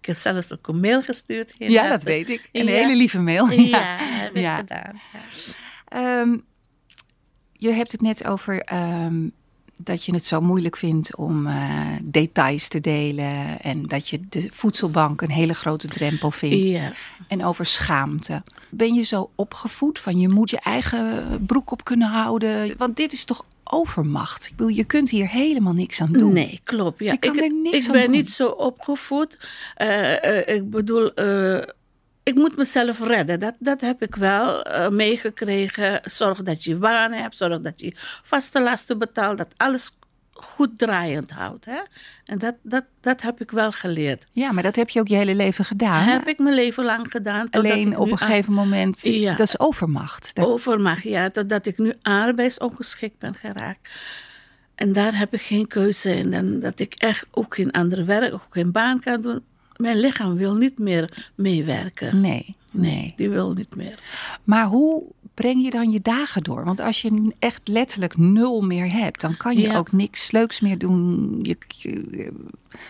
Ik 0.00 0.06
heb 0.06 0.16
zelfs 0.16 0.52
ook 0.52 0.68
een 0.68 0.80
mail 0.80 1.02
gestuurd. 1.02 1.52
ja, 1.58 1.88
dat 1.88 2.02
weet 2.02 2.28
ik. 2.28 2.48
Een 2.52 2.64
Ja. 2.66 2.72
hele 2.72 2.96
lieve 2.96 3.20
mail. 3.20 3.50
Ja, 3.50 3.96
heb 3.98 4.34
ik 4.34 4.40
Ja. 4.42 4.56
gedaan. 4.56 5.00
Ja. 5.12 5.20
Ehm, 5.88 6.36
je 7.52 7.70
hebt 7.70 7.92
het 7.92 8.00
net 8.00 8.26
over 8.26 8.60
ehm, 8.60 9.28
dat 9.82 10.04
je 10.04 10.12
het 10.12 10.24
zo 10.24 10.40
moeilijk 10.40 10.76
vindt 10.76 11.16
om 11.16 11.46
eh, 11.46 11.80
details 12.04 12.68
te 12.68 12.80
delen. 12.80 13.60
En 13.60 13.86
dat 13.86 14.08
je 14.08 14.20
de 14.28 14.48
voedselbank 14.52 15.20
een 15.20 15.30
hele 15.30 15.54
grote 15.54 15.88
drempel 15.88 16.30
vindt. 16.30 16.66
Ja. 16.66 16.92
En 17.28 17.44
over 17.44 17.66
schaamte. 17.66 18.42
Ben 18.70 18.94
je 18.94 19.02
zo 19.02 19.30
opgevoed 19.34 19.98
van 19.98 20.18
je 20.18 20.28
moet 20.28 20.50
je 20.50 20.60
eigen 20.60 21.26
broek 21.46 21.70
op 21.70 21.84
kunnen 21.84 22.08
houden? 22.08 22.74
Want 22.76 22.96
dit 22.96 23.12
is 23.12 23.24
toch 23.24 23.44
overmacht? 23.64 24.46
Ik 24.46 24.56
bedoel, 24.56 24.72
je 24.72 24.84
kunt 24.84 25.10
hier 25.10 25.28
helemaal 25.28 25.72
niks 25.72 26.00
aan 26.00 26.12
doen. 26.12 26.32
Nee, 26.32 26.60
klopt. 26.64 26.98
Ja. 26.98 27.16
Kan 27.16 27.34
ik 27.34 27.40
er 27.40 27.54
niks 27.62 27.86
ik 27.86 27.92
ben 27.92 28.02
doen. 28.02 28.10
niet 28.10 28.30
zo 28.30 28.48
opgevoed. 28.48 29.38
Eh, 29.74 30.48
eh, 30.48 30.56
ik 30.56 30.70
bedoel, 30.70 31.12
ik 32.28 32.34
moet 32.34 32.56
mezelf 32.56 33.00
redden. 33.00 33.40
Dat, 33.40 33.54
dat 33.58 33.80
heb 33.80 34.02
ik 34.02 34.14
wel 34.14 34.62
eh, 34.62 34.88
meegekregen. 34.88 36.00
Zorg 36.04 36.42
dat 36.42 36.64
je 36.64 36.74
baan 36.74 37.12
hebt. 37.12 37.36
Zorg 37.36 37.60
dat 37.60 37.80
je 37.80 37.92
vaste 38.22 38.60
lasten 38.62 38.98
betaalt. 38.98 39.38
Dat 39.38 39.54
alles 39.56 39.98
goed 40.32 40.78
draaiend 40.78 41.30
houdt. 41.30 41.64
Hè? 41.64 41.78
En 42.24 42.38
dat, 42.38 42.54
dat, 42.62 42.84
dat 43.00 43.22
heb 43.22 43.40
ik 43.40 43.50
wel 43.50 43.72
geleerd. 43.72 44.26
Ja, 44.32 44.52
maar 44.52 44.62
dat 44.62 44.76
heb 44.76 44.88
je 44.88 45.00
ook 45.00 45.08
je 45.08 45.16
hele 45.16 45.34
leven 45.34 45.64
gedaan. 45.64 46.04
Heb 46.08 46.26
ik 46.28 46.38
mijn 46.38 46.54
leven 46.54 46.84
lang 46.84 47.06
gedaan. 47.10 47.46
Alleen 47.50 47.96
op 47.98 48.10
een 48.10 48.18
gegeven 48.18 48.52
moment, 48.52 49.02
Ja. 49.02 49.30
dat 49.34 49.46
is 49.46 49.58
overmacht. 49.58 50.34
Dat- 50.34 50.46
overmacht, 50.46 51.02
ja, 51.02 51.30
totdat 51.30 51.66
ik 51.66 51.78
nu 51.78 51.92
arbeidsongeschikt 52.02 53.18
ben 53.18 53.34
geraakt. 53.34 53.88
En 54.74 54.92
daar 54.92 55.18
heb 55.18 55.32
ik 55.34 55.40
geen 55.42 55.66
keuze 55.66 56.14
in. 56.16 56.32
En 56.34 56.60
dat 56.60 56.78
ik 56.78 56.94
echt 56.94 57.26
ook 57.30 57.54
geen 57.54 57.70
andere 57.70 58.04
werk, 58.04 58.32
ook 58.34 58.46
geen 58.50 58.72
baan 58.72 59.00
kan 59.00 59.20
doen. 59.20 59.42
Mijn 59.76 59.96
lichaam 60.00 60.34
wil 60.36 60.54
niet 60.54 60.78
meer 60.78 61.28
meewerken. 61.34 62.20
Nee, 62.20 62.54
nee. 62.70 63.12
Die 63.16 63.28
wil 63.30 63.52
niet 63.52 63.76
meer. 63.76 63.98
Maar 64.44 64.66
hoe 64.66 65.02
breng 65.34 65.64
je 65.64 65.70
dan 65.70 65.90
je 65.90 66.00
dagen 66.02 66.42
door? 66.42 66.64
Want 66.64 66.80
als 66.80 67.02
je 67.02 67.34
echt 67.38 67.60
letterlijk 67.68 68.16
nul 68.16 68.60
meer 68.60 68.92
hebt, 68.92 69.20
dan 69.20 69.36
kan 69.36 69.56
je 69.56 69.62
Ja. 69.68 69.76
ook 69.76 69.92
niks 69.92 70.30
leuks 70.30 70.60
meer 70.60 70.78
doen. 70.78 71.38
Je, 71.42 71.56
je- 71.68 72.32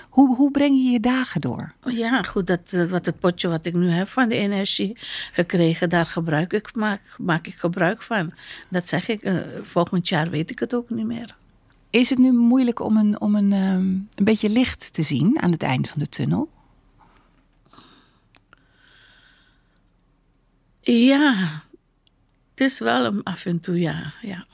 hoe, 0.09 0.37
hoe 0.37 0.51
breng 0.51 0.77
je 0.77 0.91
je 0.91 1.01
dagen 1.01 1.41
door? 1.41 1.73
Ja, 1.85 2.23
goed, 2.23 2.47
dat, 2.47 2.71
dat- 2.71 2.91
wat 2.91 3.07
het 3.07 3.19
potje 3.19 3.49
wat 3.49 3.67
ik 3.67 3.75
nu 3.75 3.89
heb 3.91 4.09
van 4.09 4.29
de 4.29 4.35
energie 4.37 4.97
gekregen, 5.33 5.89
daar 5.89 6.07
gebruik 6.07 6.53
ik, 6.53 6.75
maak, 6.75 7.01
maak 7.19 7.47
ik 7.47 7.55
gebruik 7.55 8.03
van. 8.03 8.33
Dat 8.69 8.89
zeg 8.89 9.09
ik, 9.09 9.23
eh, 9.23 9.37
volgend 9.63 10.09
jaar 10.09 10.31
weet 10.31 10.51
ik 10.51 10.59
het 10.59 10.75
ook 10.75 10.91
niet 10.91 11.07
meer. 11.07 11.37
Is 11.91 12.11
het 12.11 12.19
nu 12.19 12.33
moeilijk 12.33 12.81
om 12.81 12.97
een, 12.97 13.21
om 13.21 13.35
een, 13.35 13.53
ehm, 13.53 13.79
een 14.15 14.25
beetje 14.25 14.49
licht 14.51 14.93
te 14.93 15.03
zien 15.03 15.41
aan 15.41 15.51
het 15.51 15.63
eind 15.63 15.89
van 15.89 15.99
de 16.03 16.09
tunnel? 16.09 16.49
Ja, 20.93 21.63
het 22.51 22.61
is 22.61 22.79
wel 22.79 23.05
een 23.05 23.23
af 23.23 23.47
en 23.47 23.61
toe, 23.61 23.79
ja. 23.81 24.13
ja. 24.23 24.47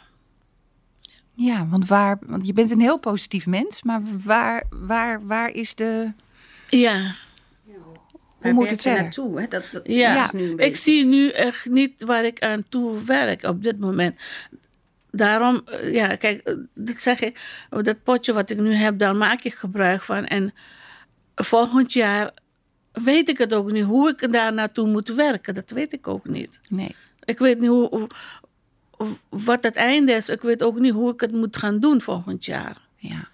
Ja, 1.35 1.67
want, 1.67 1.87
waar, 1.87 2.19
want 2.27 2.47
je 2.47 2.53
bent 2.53 2.71
een 2.71 2.81
heel 2.81 2.99
positief 2.99 3.47
mens, 3.47 3.83
maar 3.83 4.03
waar, 4.25 4.65
waar, 4.71 5.27
waar 5.27 5.51
is 5.51 5.75
de. 5.75 6.13
Ja, 6.69 7.15
Waar 8.41 8.55
moet 8.55 8.71
het 8.71 8.83
verder? 8.83 9.03
naartoe? 9.03 9.41
Hè? 9.41 9.49
Dat, 9.49 9.65
dat 9.73 9.83
Ja, 9.87 10.25
is 10.25 10.31
nu 10.31 10.51
een 10.51 10.59
ik 10.59 10.77
zie 10.77 11.05
nu 11.05 11.31
echt 11.31 11.67
niet 11.69 12.03
waar 12.03 12.25
ik 12.25 12.41
aan 12.43 12.65
toe 12.69 13.05
werk 13.05 13.43
op 13.43 13.63
dit 13.63 13.79
moment. 13.81 14.21
Daarom, 15.11 15.63
eh, 15.65 15.95
ja, 15.95 16.17
kijk, 16.17 16.41
eh, 16.41 16.55
dat 16.75 17.01
zeg 17.01 17.21
ik, 17.21 17.65
dat 17.71 18.03
potje 18.03 18.33
wat 18.33 18.51
ik 18.51 18.59
nu 18.61 18.75
heb, 18.75 18.99
daar 18.99 19.17
maak 19.17 19.43
ik 19.43 19.55
gebruik 19.55 20.03
van. 20.03 20.27
En 20.27 20.55
volgend 21.35 21.93
jaar 21.93 22.31
weet 22.93 23.29
ik 23.29 23.39
het 23.39 23.55
ook 23.55 23.73
niet, 23.73 23.85
hoe 23.85 24.09
ik 24.09 24.33
daar 24.33 24.53
naartoe 24.53 24.89
moet 24.89 25.09
werken. 25.09 25.55
Dat 25.55 25.71
weet 25.71 25.93
ik 25.93 26.09
ook 26.09 26.29
niet. 26.29 26.59
Nee. 26.69 26.95
Ik 27.25 27.39
weet 27.39 27.61
niet 27.61 27.69
hoe, 27.69 28.09
wat 29.29 29.63
het 29.65 29.77
einde 29.77 30.13
is. 30.13 30.29
Ik 30.29 30.41
weet 30.41 30.63
ook 30.63 30.79
niet 30.79 30.93
hoe 30.93 31.13
ik 31.13 31.21
het 31.21 31.33
moet 31.33 31.57
gaan 31.57 31.79
doen 31.81 32.01
volgend 32.01 32.45
jaar. 32.45 32.77
Ja. 32.97 33.29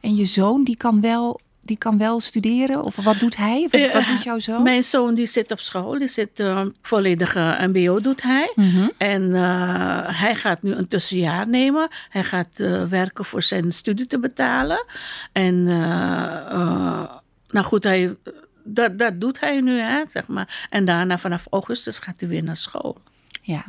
En 0.00 0.16
je 0.16 0.24
zoon, 0.24 0.64
die 0.64 0.76
kan 0.76 1.00
wel, 1.00 1.40
die 1.62 1.76
kan 1.78 1.98
wel 1.98 2.20
studeren? 2.20 2.82
Of 2.82 2.96
wat 2.96 3.18
doet 3.18 3.36
hij? 3.36 3.68
Wat, 3.70 3.80
wat 3.92 4.02
Eh, 4.02 4.08
doet 4.08 4.22
jouw 4.22 4.38
zoon? 4.38 4.62
Mijn 4.62 4.82
zoon 4.82 5.14
die 5.14 5.26
zit 5.26 5.50
op 5.50 5.60
school, 5.60 5.98
die 5.98 6.08
zit 6.08 6.40
uh, 6.40 6.66
volledige 6.82 7.56
MBO 7.72 8.00
doet 8.00 8.22
hij. 8.22 8.52
Mhm. 8.54 8.88
En 8.98 9.34
eh, 9.34 10.20
hij 10.20 10.34
gaat 10.34 10.62
nu 10.62 10.72
een 10.72 10.88
tussenjaar 10.88 11.48
nemen. 11.48 11.88
Hij 12.08 12.24
gaat 12.24 12.60
eh, 12.60 12.84
werken 12.84 13.24
voor 13.24 13.42
zijn 13.42 13.72
studie 13.72 14.06
te 14.06 14.18
betalen. 14.18 14.84
En 15.32 15.68
eh, 15.68 16.50
eh, 16.50 17.10
nou 17.50 17.66
goed, 17.66 17.84
hij, 17.84 18.16
dat, 18.64 18.98
dat 18.98 19.20
doet 19.20 19.40
hij 19.40 19.60
nu, 19.60 19.78
hè, 19.80 20.02
zeg 20.08 20.26
maar. 20.26 20.66
En 20.70 20.84
daarna 20.84 21.18
vanaf 21.18 21.46
augustus 21.50 21.98
gaat 21.98 22.20
hij 22.20 22.28
weer 22.28 22.44
naar 22.44 22.56
school. 22.56 22.98
Ja. 23.42 23.64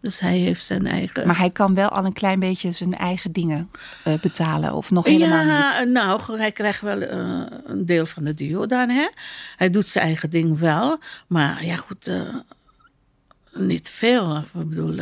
Dus 0.00 0.20
hij 0.20 0.38
heeft 0.38 0.64
zijn 0.64 0.86
eigen... 0.86 1.26
Maar 1.26 1.38
hij 1.38 1.50
kan 1.50 1.74
wel 1.74 1.88
al 1.88 2.04
een 2.04 2.12
klein 2.12 2.40
beetje 2.40 2.72
zijn 2.72 2.92
eigen 2.92 3.32
dingen 3.32 3.70
eh, 4.04 4.20
betalen. 4.20 4.74
Of 4.74 4.90
nog 4.90 5.04
helemaal 5.04 5.46
ja, 5.46 5.78
niet. 5.80 5.88
nou, 5.92 6.38
hij 6.38 6.52
krijgt 6.52 6.80
wel 6.80 7.00
eh, 7.00 7.42
een 7.64 7.86
deel 7.86 8.06
van 8.06 8.24
de 8.24 8.34
duo 8.34 8.66
dan, 8.66 8.88
hè. 8.88 9.08
Hij 9.56 9.70
doet 9.70 9.86
zijn 9.86 10.04
eigen 10.04 10.30
ding 10.30 10.58
wel. 10.58 10.98
Maar 11.26 11.64
ja, 11.64 11.76
goed, 11.76 12.08
eh, 12.08 12.34
niet 13.52 13.88
veel. 13.88 14.36
Ik 14.36 14.68
bedoel, 14.68 15.00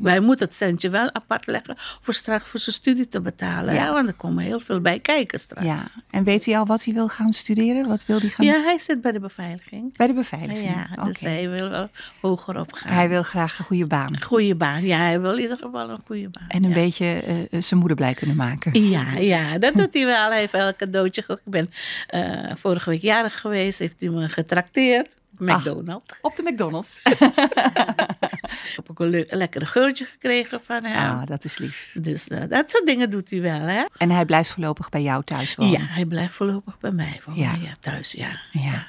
wij 0.00 0.20
moeten 0.20 0.46
het 0.46 0.54
centje 0.54 0.90
wel 0.90 1.14
apart 1.14 1.46
leggen 1.46 1.74
voor 1.78 2.14
straks 2.14 2.48
voor 2.48 2.60
zijn 2.60 2.74
studie 2.74 3.08
te 3.08 3.20
betalen. 3.20 3.74
Ja. 3.74 3.84
Hè? 3.84 3.92
Want 3.92 4.08
er 4.08 4.14
komen 4.14 4.44
heel 4.44 4.60
veel 4.60 4.80
bij 4.80 4.98
kijken 4.98 5.40
straks. 5.40 5.66
Ja. 5.66 5.78
En 6.10 6.24
weet 6.24 6.44
hij 6.44 6.58
al 6.58 6.66
wat 6.66 6.84
hij 6.84 6.94
wil 6.94 7.08
gaan 7.08 7.32
studeren? 7.32 7.88
Wat 7.88 8.06
wil 8.06 8.20
hij 8.20 8.28
gaan 8.28 8.46
Ja, 8.46 8.62
hij 8.62 8.78
zit 8.78 9.00
bij 9.00 9.12
de 9.12 9.20
beveiliging. 9.20 9.96
Bij 9.96 10.06
de 10.06 10.12
beveiliging. 10.12 10.74
Ja, 10.74 11.04
dus 11.04 11.20
hij 11.20 11.48
wil 11.48 11.68
wel 11.68 11.88
hoger 12.20 12.60
op 12.60 12.72
gaan. 12.72 12.92
Hij 12.92 13.08
wil 13.08 13.22
graag 13.22 13.58
een 13.58 13.64
goede 13.64 13.86
baan. 13.86 14.20
Goede 14.22 14.54
baan, 14.54 14.82
ja, 14.82 14.98
hij 14.98 15.20
wil 15.20 15.32
in 15.32 15.40
ieder 15.40 15.56
geval 15.56 15.90
een 15.90 16.00
goede 16.06 16.28
baan. 16.28 16.48
En 16.48 16.64
een 16.64 16.68
ja. 16.68 16.74
beetje 16.74 17.06
eh, 17.50 17.62
zijn 17.62 17.80
moeder 17.80 17.96
blij 17.96 18.14
kunnen 18.14 18.36
maken. 18.36 18.88
Ja, 18.88 19.14
ja, 19.16 19.58
dat 19.58 19.74
doet 19.74 19.94
hij 19.94 20.04
wel. 20.04 20.28
Hij 20.28 20.38
heeft 20.38 20.52
wel 20.52 20.66
een 20.66 20.76
cadeautje. 20.76 21.24
Ik 21.28 21.38
ben 21.44 21.70
eh, 22.06 22.50
vorige 22.54 22.90
week 22.90 23.02
jarig 23.02 23.40
geweest. 23.40 23.78
Heeft 23.78 24.00
hij 24.00 24.08
me 24.08 24.28
getrakteerd. 24.28 25.08
McDonald's. 25.38 26.18
Op 26.20 26.36
de 26.36 26.42
McDonald's. 26.42 27.00
Ik 27.04 28.76
heb 28.76 28.90
ook 28.90 29.00
een 29.00 29.10
le- 29.10 29.26
lekkere 29.30 29.66
geurtje 29.66 30.04
gekregen 30.04 30.60
van 30.64 30.84
hem. 30.84 30.96
Ah, 31.20 31.26
dat 31.26 31.44
is 31.44 31.58
lief. 31.58 31.90
Dus 31.94 32.28
eh, 32.28 32.40
dat 32.48 32.70
soort 32.70 32.86
dingen 32.86 33.10
doet 33.10 33.30
hij 33.30 33.40
wel, 33.40 33.60
hè? 33.60 33.84
En 33.96 34.10
hij 34.10 34.24
blijft 34.24 34.50
voorlopig 34.50 34.88
bij 34.88 35.02
jou 35.02 35.24
thuis 35.24 35.54
wonen. 35.54 35.80
Ja, 35.80 35.86
hij 35.86 36.04
blijft 36.04 36.34
voorlopig 36.34 36.78
bij 36.78 36.90
mij 36.90 37.20
wonen. 37.24 37.42
Ja. 37.42 37.54
Ja, 37.60 37.70
thuis, 37.80 38.12
ja. 38.12 38.40
Ja. 38.50 38.86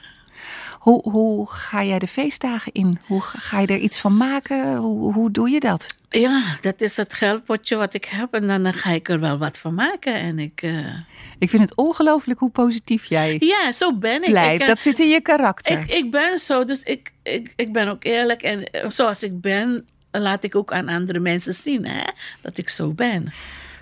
Hoe, 0.86 1.10
hoe 1.10 1.48
ga 1.50 1.84
jij 1.84 2.00
de 2.00 2.08
feestdagen 2.08 2.72
in? 2.74 3.00
Hoe 3.08 3.22
ga 3.22 3.60
je 3.60 3.68
er 3.68 3.77
iets 3.80 4.00
van 4.00 4.18
maken? 4.18 4.75
Hoe, 4.77 5.13
hoe 5.13 5.32
doe 5.32 5.50
je 5.50 5.60
dat? 5.60 5.96
Ja, 6.10 6.44
dat 6.62 6.82
is 6.82 6.98
het 6.98 7.13
geldpotje 7.13 7.75
wat 7.75 7.94
ik 7.94 8.06
heb. 8.06 8.34
En 8.34 8.48
dan 8.48 8.74
ga 8.74 8.89
ik 8.89 9.10
er 9.10 9.20
wel 9.20 9.38
wat 9.38 9.58
van 9.58 9.74
maken. 9.74 10.13
En 10.13 10.39
ik... 10.39 10.62
eh, 10.62 10.94
Ik 11.39 11.50
vind 11.50 11.62
het 11.62 11.75
ongelooflijk 11.75 12.39
hoe 12.39 12.50
positief 12.50 13.06
jij 13.06 13.36
Ja, 13.39 13.72
zo 13.72 13.94
ben 13.94 14.24
ik. 14.24 14.30
blijft. 14.30 14.62
ik 14.62 14.68
dat 14.68 14.80
zit 14.80 15.00
in 15.00 15.08
je 15.10 15.22
karakter. 15.22 15.80
Ik, 15.80 15.92
ik 15.92 16.12
ben 16.12 16.39
zo, 16.39 16.65
dus 16.65 16.84
ik, 16.84 17.13
ik, 17.24 17.54
ik 17.56 17.74
ben 17.74 17.88
ook 17.88 18.04
eerlijk. 18.04 18.42
En 18.42 18.63
eh, 18.63 18.89
zoals 18.89 19.24
ik 19.24 19.42
ben, 19.42 19.86
laat 20.12 20.44
ik 20.44 20.56
ook 20.56 20.74
aan 20.74 20.88
andere 20.89 21.20
mensen 21.20 21.54
zien 21.54 21.86
hè, 21.88 22.04
dat 22.42 22.58
ik 22.58 22.70
zo 22.70 22.92
ben. 22.92 23.34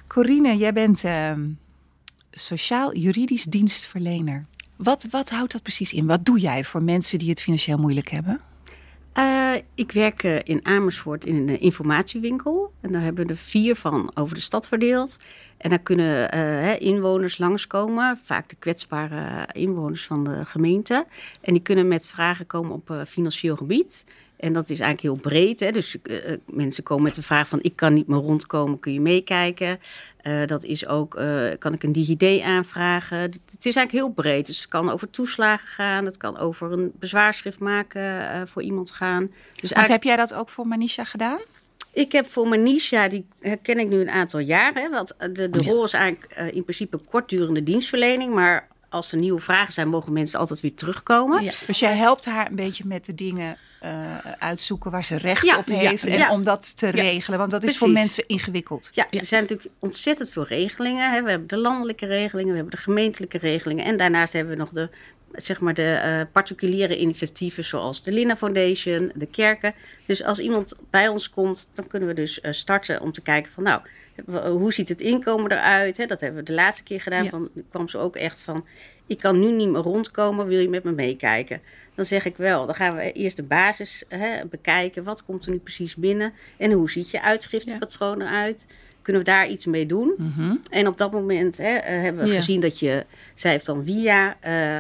Corine, 0.08 0.58
jij 0.58 0.74
bent 0.74 1.04
ehm, 1.04 1.42
sociaal-juridisch 2.32 3.44
dienstverlener. 3.44 4.46
Wat, 4.76 5.08
wat 5.10 5.30
houdt 5.30 5.52
dat 5.52 5.62
precies 5.62 5.94
in? 5.94 6.08
Wat 6.08 6.26
doe 6.26 6.40
jij 6.40 6.64
voor 6.64 6.84
mensen 6.84 7.20
die 7.20 7.30
het 7.30 7.42
financieel 7.42 7.78
moeilijk 7.78 8.10
hebben? 8.10 8.42
Eh, 9.14 9.54
ik 9.76 9.92
werk 9.92 10.24
eh, 10.24 10.40
in 10.44 10.66
Amersfoort 10.66 11.26
in 11.26 11.36
een 11.36 11.50
eh, 11.50 11.62
informatiewinkel. 11.62 12.74
En 12.82 12.92
daar 12.92 13.02
hebben 13.02 13.26
we 13.26 13.32
er 13.32 13.38
vier 13.38 13.76
van 13.76 14.12
over 14.14 14.36
de 14.36 14.42
stad 14.42 14.68
verdeeld. 14.68 15.18
En 15.58 15.70
daar 15.70 15.80
kunnen 15.80 16.36
uh, 16.36 16.80
inwoners 16.80 17.38
langskomen, 17.38 18.20
vaak 18.24 18.50
de 18.50 18.56
kwetsbare 18.56 19.48
inwoners 19.52 20.06
van 20.06 20.24
de 20.24 20.46
gemeente. 20.46 21.06
En 21.42 21.54
die 21.54 21.62
kunnen 21.62 21.88
met 21.88 22.08
vragen 22.08 22.46
komen 22.46 22.72
op 22.72 23.04
financieel 23.08 23.56
gebied. 23.56 24.06
En 24.44 24.54
dat 24.54 24.70
is 24.70 24.80
eigenlijk 24.80 25.02
heel 25.02 25.32
breed. 25.32 25.60
Hè? 25.60 25.72
Dus 25.72 25.96
uh, 26.04 26.18
mensen 26.46 26.84
komen 26.84 27.04
met 27.04 27.16
de 27.16 27.22
vraag 27.22 27.48
van 27.48 27.60
ik 27.62 27.76
kan 27.76 27.94
niet 27.94 28.08
meer 28.08 28.20
rondkomen, 28.20 28.80
kun 28.80 28.94
je 28.94 29.02
meekijken? 29.02 29.80
Uh, 30.24 30.46
dat 30.46 30.64
is 30.64 30.88
ook, 30.88 31.16
uh, 31.16 31.50
kan 31.60 31.74
ik 31.74 31.84
een 31.84 31.92
DigiD 31.92 32.42
aanvragen? 32.42 33.18
Het 33.18 33.40
is 33.60 33.76
eigenlijk 33.76 33.92
heel 33.92 34.10
breed. 34.10 34.46
Dus 34.46 34.58
het 34.58 34.68
kan 34.68 34.90
over 34.90 35.10
toeslagen 35.10 35.68
gaan, 35.68 36.06
het 36.06 36.18
kan 36.18 36.38
over 36.38 36.72
een 36.72 36.92
bezwaarschrift 37.00 37.60
maken 37.60 38.48
voor 38.48 38.62
iemand 38.62 38.92
gaan. 38.92 39.32
Dus 39.56 39.72
Want 39.72 39.88
heb 39.88 40.04
jij 40.04 40.16
dat 40.16 40.34
ook 40.34 40.50
voor 40.50 40.68
Manisha 40.68 41.04
gedaan? 41.04 41.40
Ik 41.94 42.12
heb 42.12 42.32
voor 42.32 42.48
Manisha, 42.48 43.08
die 43.08 43.26
ken 43.62 43.80
ik 43.80 43.88
nu 43.88 44.00
een 44.00 44.10
aantal 44.10 44.40
jaren. 44.40 44.92
Want 44.92 45.16
de, 45.34 45.50
de 45.50 45.64
rol 45.64 45.84
is 45.84 45.94
eigenlijk 45.94 46.54
in 46.54 46.64
principe 46.64 46.98
kortdurende 46.98 47.64
dienstverlening. 47.64 48.34
Maar 48.34 48.68
als 48.94 49.12
er 49.12 49.18
nieuwe 49.18 49.42
vragen 49.42 49.74
zijn, 49.74 49.88
mogen 49.88 50.14
mensen 50.14 50.40
altijd 50.40 50.62
weer 50.62 50.76
terugkomen. 50.76 51.44
Ja. 51.44 51.52
Dus 51.68 51.80
jij 51.80 51.96
helpt 51.96 52.26
haar 52.26 52.50
een 52.50 52.56
beetje 52.56 52.84
met 52.88 53.06
de 53.06 53.16
dingen 53.16 53.58
uh, 53.84 54.18
uitzoeken 54.40 54.92
waar 54.92 55.06
ze 55.06 55.18
recht 55.18 55.46
ja, 55.46 55.58
op 55.58 55.66
heeft. 55.66 56.06
Ja, 56.06 56.26
en 56.26 56.30
om 56.30 56.44
dat 56.44 56.78
te 56.78 56.90
regelen. 56.90 57.40
Want 57.40 57.52
dat 57.52 57.60
Precies. 57.60 57.80
is 57.80 57.86
voor 57.86 57.94
mensen 57.94 58.28
ingewikkeld. 58.28 58.92
Ja, 58.94 59.08
er 59.10 59.26
zijn 59.26 59.42
natuurlijk 59.42 59.70
ontzettend 59.80 60.32
veel 60.32 60.46
regelingen. 60.48 61.12
Hè. 61.12 61.24
We 61.24 61.30
hebben 61.30 61.48
de 61.48 61.58
landelijke 61.58 62.06
regelingen, 62.06 62.52
we 62.52 62.58
hebben 62.58 62.76
de 62.76 62.82
gemeentelijke 62.82 63.38
regelingen. 63.38 63.86
En 63.86 63.98
daarnaast 63.98 64.34
hebben 64.34 64.54
we 64.54 64.60
nog 64.60 64.70
de, 64.70 64.90
zeg 65.32 65.60
maar 65.60 65.74
de 65.74 66.02
uh, 66.06 66.32
particuliere 66.32 66.98
initiatieven 66.98 67.64
zoals 67.64 68.04
de 68.04 68.12
Lina 68.12 68.36
Foundation, 68.36 69.12
de 69.16 69.26
kerken. 69.26 69.74
Dus 70.06 70.24
als 70.24 70.40
iemand 70.40 70.76
bij 70.90 71.08
ons 71.08 71.30
komt, 71.30 71.70
dan 71.74 71.88
kunnen 71.88 72.08
we 72.08 72.16
dus 72.16 72.40
uh, 72.42 72.52
starten 72.52 73.02
om 73.02 73.12
te 73.12 73.22
kijken 73.22 73.52
van 73.52 73.64
nou 73.64 73.82
hoe 74.32 74.74
ziet 74.74 74.90
het 74.90 75.02
inkomen 75.02 75.52
eruit? 75.52 75.98
Hè? 75.98 76.06
Dat 76.06 76.22
hebben 76.22 76.40
we 76.40 76.46
de 76.46 76.54
laatste 76.54 76.84
keer 76.84 77.02
gedaan. 77.02 77.24
Ja. 77.24 77.30
Van, 77.30 77.50
kwam 77.70 77.90
ze 77.90 77.98
ook 77.98 78.16
echt 78.16 78.42
van, 78.42 78.66
ik 79.08 79.18
kan 79.18 79.40
nu 79.40 79.52
niet 79.52 79.70
meer 79.70 79.82
rondkomen, 79.82 80.48
wil 80.48 80.60
je 80.60 80.70
met 80.70 80.84
me 80.84 80.92
meekijken? 80.92 81.62
Dan 81.96 82.06
zeg 82.06 82.26
ik 82.26 82.38
wel, 82.38 82.66
dan 82.66 82.76
gaan 82.76 82.96
we 82.96 83.12
eerst 83.12 83.36
de 83.36 83.44
basis 83.44 84.04
hè, 84.08 84.46
bekijken. 84.46 85.04
Wat 85.04 85.26
komt 85.26 85.46
er 85.46 85.52
nu 85.52 85.58
precies 85.58 85.96
binnen? 85.96 86.34
En 86.58 86.72
hoe 86.72 86.90
ziet 86.90 87.12
je 87.12 87.22
uitschriftenpatroon 87.22 88.22
eruit? 88.22 88.68
Kunnen 89.02 89.24
we 89.24 89.30
daar 89.30 89.48
iets 89.48 89.66
mee 89.66 89.86
doen? 89.86 90.14
Mm 90.18 90.34
-hmm. 90.36 90.62
En 90.70 90.88
op 90.88 90.98
dat 90.98 91.12
moment 91.12 91.58
hè, 91.58 91.78
hebben 91.80 92.24
we 92.24 92.30
ja. 92.30 92.36
gezien 92.36 92.60
dat 92.60 92.80
je, 92.80 93.06
zij 93.34 93.52
heeft 93.52 93.66
dan 93.66 93.84
via... 93.86 94.38
Uh, 94.46 94.80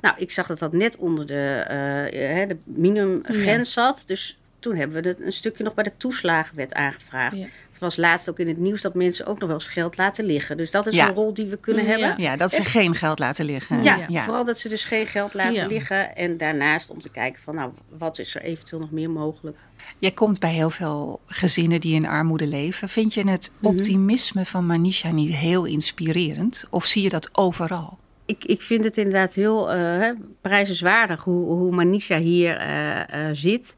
nou, 0.00 0.16
ik 0.18 0.30
zag 0.30 0.46
dat 0.46 0.58
dat 0.58 0.72
net 0.72 0.96
onder 0.96 1.26
de, 1.26 1.64
uh, 2.10 2.48
de 2.48 2.56
minimumgrens 2.64 3.72
zat. 3.72 4.04
Dus 4.06 4.38
toen 4.58 4.76
hebben 4.76 5.02
we 5.02 5.08
het 5.08 5.20
een 5.20 5.32
stukje 5.32 5.64
nog 5.64 5.74
bij 5.74 5.84
de 5.84 5.92
toeslagenwet 5.96 6.74
aangevraagd. 6.74 7.36
Ja. 7.36 7.46
Was 7.82 7.96
laatst 7.96 8.30
ook 8.30 8.38
in 8.38 8.48
het 8.48 8.58
nieuws 8.58 8.80
dat 8.80 8.94
mensen 8.94 9.26
ook 9.26 9.38
nog 9.38 9.48
wel 9.48 9.58
eens 9.58 9.68
geld 9.68 9.96
laten 9.96 10.24
liggen. 10.24 10.56
Dus 10.56 10.70
dat 10.70 10.86
is 10.86 10.94
ja. 10.94 11.08
een 11.08 11.14
rol 11.14 11.34
die 11.34 11.46
we 11.46 11.56
kunnen 11.56 11.84
ja. 11.84 11.90
hebben. 11.90 12.22
Ja, 12.22 12.36
dat 12.36 12.52
ze 12.52 12.64
geen 12.64 12.94
geld 12.94 13.18
laten 13.18 13.44
liggen. 13.44 13.82
Ja, 13.82 14.06
vooral 14.24 14.44
dat 14.44 14.58
ze 14.58 14.68
dus 14.68 14.84
geen 14.84 15.06
geld 15.06 15.34
laten 15.34 15.66
liggen. 15.66 16.16
En 16.16 16.36
daarnaast 16.36 16.90
om 16.90 17.00
te 17.00 17.10
kijken 17.10 17.42
van, 17.42 17.54
nou, 17.54 17.70
wat 17.98 18.18
is 18.18 18.34
er 18.34 18.42
eventueel 18.42 18.80
nog 18.80 18.90
meer 18.90 19.10
mogelijk. 19.10 19.56
Jij 19.98 20.10
komt 20.10 20.38
bij 20.38 20.52
heel 20.52 20.70
veel 20.70 21.20
gezinnen 21.26 21.80
die 21.80 21.94
in 21.94 22.06
armoede 22.06 22.46
leven. 22.46 22.88
Vind 22.88 23.14
je 23.14 23.30
het 23.30 23.50
Mhm. 23.58 23.66
optimisme 23.66 24.44
van 24.44 24.66
Manisha 24.66 25.10
niet 25.10 25.34
heel 25.34 25.64
inspirerend? 25.64 26.66
Of 26.70 26.84
zie 26.84 27.02
je 27.02 27.08
dat 27.08 27.28
overal? 27.32 27.98
Ik, 28.26 28.44
ik 28.44 28.62
vind 28.62 28.84
het 28.84 28.96
inderdaad 28.96 29.34
heel 29.34 29.76
uh, 29.76 30.08
prijzenswaardig 30.40 31.24
hoe, 31.24 31.44
hoe 31.46 31.74
Manisha 31.74 32.18
hier 32.18 32.60
uh, 32.60 32.96
uh, 32.96 33.28
zit. 33.32 33.76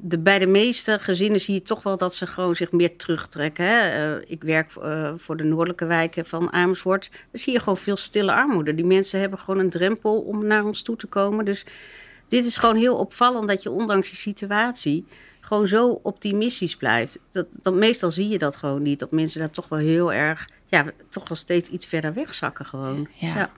De, 0.00 0.18
bij 0.18 0.38
de 0.38 0.46
meeste 0.46 0.98
gezinnen 0.98 1.40
zie 1.40 1.54
je 1.54 1.62
toch 1.62 1.82
wel 1.82 1.96
dat 1.96 2.14
ze 2.14 2.26
gewoon 2.26 2.54
zich 2.54 2.72
meer 2.72 2.96
terugtrekken. 2.96 3.64
Hè? 3.64 4.16
Uh, 4.16 4.24
ik 4.26 4.42
werk 4.42 4.74
uh, 4.74 5.12
voor 5.16 5.36
de 5.36 5.44
noordelijke 5.44 5.86
wijken 5.86 6.26
van 6.26 6.52
Amersfoort. 6.52 7.10
Daar 7.10 7.40
zie 7.40 7.52
je 7.52 7.58
gewoon 7.58 7.76
veel 7.76 7.96
stille 7.96 8.32
armoede. 8.32 8.74
Die 8.74 8.84
mensen 8.84 9.20
hebben 9.20 9.38
gewoon 9.38 9.60
een 9.60 9.70
drempel 9.70 10.20
om 10.20 10.46
naar 10.46 10.64
ons 10.64 10.82
toe 10.82 10.96
te 10.96 11.06
komen. 11.06 11.44
Dus 11.44 11.64
dit 12.28 12.46
is 12.46 12.56
gewoon 12.56 12.76
heel 12.76 12.96
opvallend 12.96 13.48
dat 13.48 13.62
je 13.62 13.70
ondanks 13.70 14.10
je 14.10 14.16
situatie 14.16 15.06
gewoon 15.40 15.68
zo 15.68 16.00
optimistisch 16.02 16.76
blijft. 16.76 17.18
Dat, 17.30 17.46
dat, 17.62 17.74
meestal 17.74 18.10
zie 18.10 18.28
je 18.28 18.38
dat 18.38 18.56
gewoon 18.56 18.82
niet. 18.82 18.98
Dat 18.98 19.10
mensen 19.10 19.40
daar 19.40 19.50
toch 19.50 19.68
wel 19.68 19.78
heel 19.78 20.12
erg, 20.12 20.48
ja, 20.66 20.84
toch 21.08 21.28
wel 21.28 21.36
steeds 21.36 21.68
iets 21.68 21.86
verder 21.86 22.14
wegzakken 22.14 22.64
gewoon. 22.64 23.08
Ja. 23.14 23.50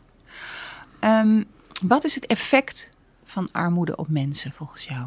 ja. 1.01 1.21
Um, 1.21 1.45
wat 1.83 2.05
is 2.05 2.15
het 2.15 2.27
effect 2.27 2.91
van 3.25 3.49
armoede 3.53 3.97
op 3.97 4.09
mensen 4.09 4.53
volgens 4.53 4.85
jou? 4.85 5.07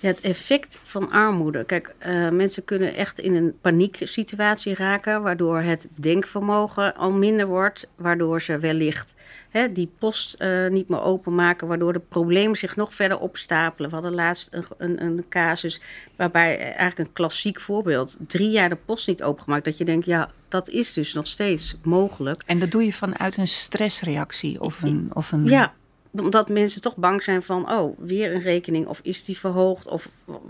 Het 0.00 0.20
effect 0.20 0.78
van 0.82 1.10
armoede. 1.10 1.64
Kijk, 1.64 1.94
uh, 2.06 2.28
mensen 2.28 2.64
kunnen 2.64 2.94
echt 2.94 3.18
in 3.18 3.34
een 3.34 3.58
panieksituatie 3.60 4.74
raken, 4.74 5.22
waardoor 5.22 5.60
het 5.60 5.88
denkvermogen 5.94 6.96
al 6.96 7.10
minder 7.10 7.46
wordt, 7.46 7.88
waardoor 7.96 8.42
ze 8.42 8.58
wellicht 8.58 9.14
hè, 9.50 9.72
die 9.72 9.90
post 9.98 10.36
uh, 10.38 10.68
niet 10.68 10.88
meer 10.88 11.02
openmaken, 11.02 11.68
waardoor 11.68 11.92
de 11.92 12.00
problemen 12.08 12.56
zich 12.56 12.76
nog 12.76 12.94
verder 12.94 13.18
opstapelen. 13.18 13.90
We 13.90 13.96
hadden 13.96 14.14
laatst 14.14 14.48
een, 14.52 14.64
een, 14.78 15.02
een 15.02 15.24
casus 15.28 15.80
waarbij 16.16 16.58
eigenlijk 16.58 16.98
een 16.98 17.12
klassiek 17.12 17.60
voorbeeld, 17.60 18.18
drie 18.26 18.50
jaar 18.50 18.68
de 18.68 18.78
post 18.84 19.06
niet 19.06 19.22
opengemaakt, 19.22 19.64
dat 19.64 19.78
je 19.78 19.84
denkt, 19.84 20.06
ja, 20.06 20.30
dat 20.48 20.68
is 20.68 20.92
dus 20.92 21.12
nog 21.12 21.26
steeds 21.26 21.76
mogelijk. 21.82 22.42
En 22.46 22.58
dat 22.58 22.70
doe 22.70 22.84
je 22.84 22.92
vanuit 22.92 23.36
een 23.36 23.48
stressreactie 23.48 24.60
of 24.60 24.82
een... 24.82 25.10
Of 25.12 25.32
een... 25.32 25.44
Ja, 25.44 25.72
omdat 26.20 26.48
mensen 26.48 26.80
toch 26.80 26.96
bang 26.96 27.22
zijn 27.22 27.42
van, 27.42 27.72
oh, 27.72 27.98
weer 27.98 28.34
een 28.34 28.40
rekening 28.40 28.86
of 28.86 29.00
is 29.02 29.24
die 29.24 29.38
verhoogd 29.38 29.88
of 29.88 30.08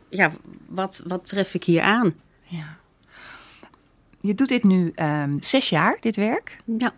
ja, 0.09 0.33
wat, 0.67 1.03
wat 1.07 1.27
tref 1.27 1.55
ik 1.55 1.65
hier 1.65 1.83
aan? 1.83 2.15
Ja. 2.43 2.77
Je 4.21 4.35
doet 4.35 4.49
dit 4.49 4.65
nu 4.65 4.93
um, 4.97 5.43
zes 5.43 5.69
jaar, 5.69 5.97
dit 6.01 6.17
werk. 6.17 6.57
Ja. 6.79 6.93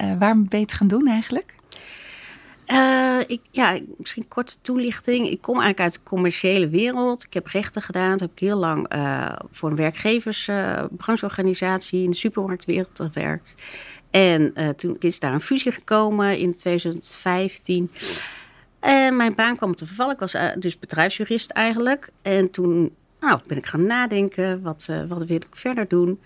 Uh, 0.00 0.18
waarom 0.18 0.48
ben 0.48 0.58
je 0.58 0.64
het 0.64 0.74
gaan 0.74 0.88
doen 0.88 1.08
eigenlijk? 1.08 1.54
Uh, 2.66 3.18
ik, 3.26 3.40
ja, 3.50 3.78
misschien 3.96 4.28
korte 4.28 4.56
toelichting. 4.62 5.28
Ik 5.28 5.40
kom 5.40 5.60
eigenlijk 5.60 5.80
uit 5.80 5.94
de 5.94 6.00
commerciële 6.02 6.68
wereld. 6.68 7.24
Ik 7.24 7.34
heb 7.34 7.46
rechten 7.46 7.82
gedaan. 7.82 8.10
Dat 8.10 8.20
heb 8.20 8.30
ik 8.32 8.38
heel 8.38 8.58
lang 8.58 8.94
uh, 8.94 9.32
voor 9.50 9.70
een 9.70 9.76
werkgeversbrancheorganisatie 9.76 12.02
in 12.02 12.10
de 12.10 12.16
supermarktwereld 12.16 13.00
gewerkt. 13.00 13.62
En 14.12 14.52
uh, 14.54 14.68
toen 14.68 14.96
is 14.98 15.18
daar 15.18 15.32
een 15.32 15.40
fusie 15.40 15.72
gekomen 15.72 16.38
in 16.38 16.54
2015. 16.54 17.90
En 18.80 19.16
mijn 19.16 19.34
baan 19.34 19.56
kwam 19.56 19.74
te 19.74 19.86
vervallen. 19.86 20.14
Ik 20.14 20.20
was 20.20 20.34
uh, 20.34 20.48
dus 20.58 20.78
bedrijfsjurist 20.78 21.50
eigenlijk. 21.50 22.08
En 22.22 22.50
toen 22.50 22.94
nou, 23.20 23.40
ben 23.46 23.56
ik 23.56 23.66
gaan 23.66 23.86
nadenken. 23.86 24.62
Wat, 24.62 24.86
uh, 24.90 25.04
wat 25.08 25.24
wil 25.24 25.36
ik 25.36 25.46
verder 25.50 25.88
doen? 25.88 26.20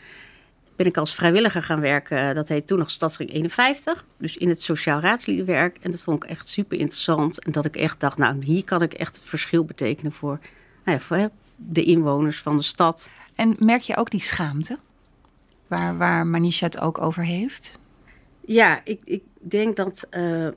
Ben 0.77 0.87
ik 0.87 0.97
als 0.97 1.15
vrijwilliger 1.15 1.63
gaan 1.63 1.81
werken. 1.81 2.35
Dat 2.35 2.49
heet 2.49 2.67
toen 2.67 2.79
nog 2.79 2.91
Stadsring 2.91 3.33
51. 3.33 4.05
Dus 4.17 4.37
in 4.37 4.49
het 4.49 4.63
sociaal 4.63 5.01
raadsliedenwerk. 5.01 5.79
En 5.81 5.91
dat 5.91 6.03
vond 6.03 6.25
ik 6.25 6.31
echt 6.31 6.49
super 6.49 6.79
interessant. 6.79 7.45
En 7.45 7.53
dat 7.53 7.65
ik 7.65 7.77
echt 7.77 8.01
dacht, 8.01 8.19
nou 8.19 8.45
hier 8.45 8.65
kan 8.65 8.83
ik 8.83 8.93
echt 8.93 9.21
verschil 9.25 9.65
betekenen 9.65 10.13
voor, 10.13 10.39
nou 10.85 10.99
ja, 10.99 11.05
voor 11.05 11.31
de 11.57 11.83
inwoners 11.83 12.39
van 12.39 12.57
de 12.57 12.63
stad. 12.63 13.11
En 13.35 13.57
merk 13.59 13.83
je 13.83 13.97
ook 13.97 14.11
die 14.11 14.23
schaamte? 14.23 14.79
Waar, 15.67 15.97
waar 15.97 16.27
Manisha 16.27 16.67
het 16.67 16.81
ook 16.81 17.01
over 17.01 17.25
heeft? 17.25 17.79
Ja, 18.41 18.81
ik, 18.85 19.01
ik 19.05 19.23
denk 19.41 19.77
dat 19.77 20.07
uh, 20.11 20.45
uh, 20.45 20.51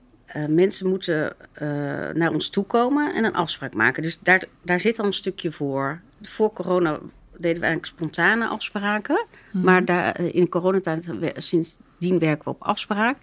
mensen 0.47 0.89
moeten 0.89 1.35
uh, 1.61 1.69
naar 2.13 2.31
ons 2.31 2.49
toe 2.49 2.63
komen 2.63 3.13
en 3.13 3.23
een 3.23 3.33
afspraak 3.33 3.73
maken. 3.73 4.03
Dus 4.03 4.19
daar, 4.21 4.43
daar 4.61 4.79
zit 4.79 4.99
al 4.99 5.05
een 5.05 5.13
stukje 5.13 5.51
voor. 5.51 6.01
Voor 6.21 6.53
corona 6.53 6.99
deden 7.37 7.61
we 7.61 7.67
eigenlijk 7.67 7.85
spontane 7.85 8.47
afspraken. 8.47 9.25
Hmm. 9.51 9.61
Maar 9.61 9.85
daar, 9.85 10.19
in 10.19 10.49
coronatijd, 10.49 11.09
sindsdien 11.35 12.19
werken 12.19 12.43
we 12.43 12.49
op 12.49 12.63
afspraak. 12.63 13.17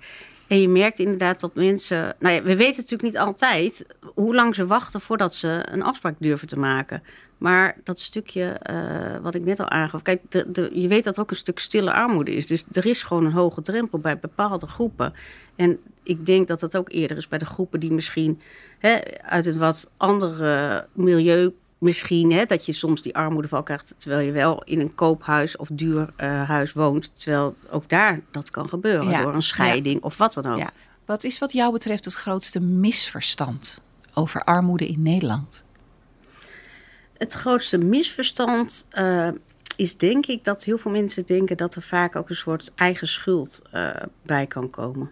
En 0.48 0.60
je 0.60 0.68
merkt 0.68 0.98
inderdaad 0.98 1.40
dat 1.40 1.54
mensen. 1.54 2.14
Nou 2.18 2.34
ja, 2.34 2.42
we 2.42 2.56
weten 2.56 2.76
natuurlijk 2.76 3.02
niet 3.02 3.18
altijd 3.18 3.86
hoe 4.14 4.34
lang 4.34 4.54
ze 4.54 4.66
wachten 4.66 5.00
voordat 5.00 5.34
ze 5.34 5.66
een 5.70 5.82
afspraak 5.82 6.14
durven 6.18 6.48
te 6.48 6.58
maken. 6.58 7.02
Maar 7.38 7.76
dat 7.84 8.00
stukje 8.00 8.60
uh, 8.70 9.22
wat 9.22 9.34
ik 9.34 9.44
net 9.44 9.60
al 9.60 9.68
aangaf. 9.68 10.02
Kijk, 10.02 10.20
je 10.72 10.88
weet 10.88 11.04
dat 11.04 11.16
er 11.16 11.22
ook 11.22 11.30
een 11.30 11.36
stuk 11.36 11.58
stille 11.58 11.92
armoede 11.92 12.34
is. 12.34 12.46
Dus 12.46 12.64
er 12.72 12.86
is 12.86 13.02
gewoon 13.02 13.24
een 13.24 13.32
hoge 13.32 13.62
drempel 13.62 13.98
bij 13.98 14.18
bepaalde 14.18 14.66
groepen. 14.66 15.14
En 15.56 15.78
ik 16.02 16.26
denk 16.26 16.48
dat 16.48 16.60
dat 16.60 16.76
ook 16.76 16.92
eerder 16.92 17.16
is 17.16 17.28
bij 17.28 17.38
de 17.38 17.44
groepen 17.44 17.80
die 17.80 17.92
misschien 17.92 18.40
hè, 18.78 18.98
uit 19.22 19.46
een 19.46 19.58
wat 19.58 19.90
andere 19.96 20.86
milieu. 20.92 21.52
Misschien 21.86 22.32
hè, 22.32 22.44
dat 22.44 22.66
je 22.66 22.72
soms 22.72 23.02
die 23.02 23.14
armoedeval 23.14 23.62
krijgt 23.62 23.94
terwijl 23.98 24.26
je 24.26 24.32
wel 24.32 24.62
in 24.64 24.80
een 24.80 24.94
koophuis 24.94 25.56
of 25.56 25.68
duur 25.72 26.08
uh, 26.20 26.48
huis 26.48 26.72
woont. 26.72 27.20
Terwijl 27.20 27.56
ook 27.70 27.88
daar 27.88 28.20
dat 28.30 28.50
kan 28.50 28.68
gebeuren 28.68 29.08
ja. 29.08 29.22
door 29.22 29.34
een 29.34 29.42
scheiding 29.42 29.96
ja. 29.96 30.00
of 30.02 30.16
wat 30.16 30.34
dan 30.34 30.46
ook. 30.46 30.58
Ja. 30.58 30.70
Wat 31.04 31.24
is 31.24 31.38
wat 31.38 31.52
jou 31.52 31.72
betreft 31.72 32.04
het 32.04 32.14
grootste 32.14 32.60
misverstand 32.60 33.82
over 34.14 34.44
armoede 34.44 34.88
in 34.88 35.02
Nederland? 35.02 35.64
Het 37.18 37.32
grootste 37.32 37.78
misverstand 37.78 38.86
uh, 38.98 39.28
is 39.76 39.96
denk 39.96 40.26
ik 40.26 40.44
dat 40.44 40.64
heel 40.64 40.78
veel 40.78 40.90
mensen 40.90 41.26
denken 41.26 41.56
dat 41.56 41.74
er 41.74 41.82
vaak 41.82 42.16
ook 42.16 42.28
een 42.28 42.36
soort 42.36 42.72
eigen 42.74 43.08
schuld 43.08 43.62
uh, 43.74 43.90
bij 44.22 44.46
kan 44.46 44.70
komen. 44.70 45.10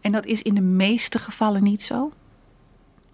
En 0.00 0.12
dat 0.12 0.26
is 0.26 0.42
in 0.42 0.54
de 0.54 0.60
meeste 0.60 1.18
gevallen 1.18 1.62
niet 1.62 1.82
zo? 1.82 2.12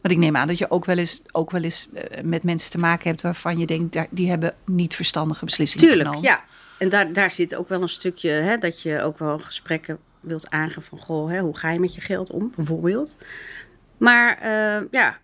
Want 0.03 0.15
ik 0.15 0.21
neem 0.21 0.37
aan 0.37 0.47
dat 0.47 0.59
je 0.59 0.71
ook 0.71 0.85
wel 0.85 0.99
eens, 0.99 1.21
ook 1.33 1.51
wel 1.51 1.63
eens 1.63 1.89
eh, 1.95 2.23
met 2.23 2.43
mensen 2.43 2.71
te 2.71 2.79
maken 2.79 3.09
hebt 3.11 3.23
waarvan 3.23 3.59
je 3.59 3.67
denkt, 3.67 3.93
daar- 3.93 4.07
die 4.11 4.29
hebben 4.31 4.55
niet 4.67 4.95
verstandige 4.97 5.45
beslissingen 5.45 5.87
Tuurlijk, 5.87 6.09
genomen. 6.09 6.29
ja. 6.31 6.45
En 6.79 6.89
daar, 6.89 7.13
daar 7.13 7.31
zit 7.31 7.55
ook 7.55 7.69
wel 7.69 7.83
een 7.83 7.89
stukje 7.89 8.31
hè, 8.31 8.59
dat 8.59 8.83
je 8.83 9.01
ook 9.03 9.19
wel 9.19 9.39
gesprekken 9.39 9.99
wilt 10.21 10.51
aangaan 10.51 10.83
van... 10.83 10.99
Goh, 10.99 11.31
hè, 11.31 11.41
hoe 11.41 11.57
ga 11.57 11.71
je 11.71 11.81
met 11.81 11.95
je 11.95 12.01
geld 12.01 12.31
om, 12.31 12.53
bijvoorbeeld. 12.57 13.17
Maar 13.97 14.39
eh, 14.39 14.83
ja, 14.91 15.19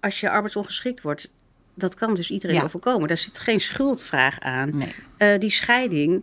als 0.00 0.20
je 0.20 0.30
arbeidsongeschikt 0.30 1.00
wordt, 1.02 1.30
dat 1.74 1.94
kan 1.94 2.14
dus 2.14 2.30
iedereen 2.30 2.56
Ja. 2.56 2.62
overkomen. 2.62 3.08
Daar 3.08 3.16
zit 3.16 3.38
geen 3.38 3.60
schuldvraag 3.60 4.40
aan. 4.40 4.76
Nee. 4.76 4.94
Eh, 5.16 5.38
die 5.38 5.50
scheiding, 5.50 6.22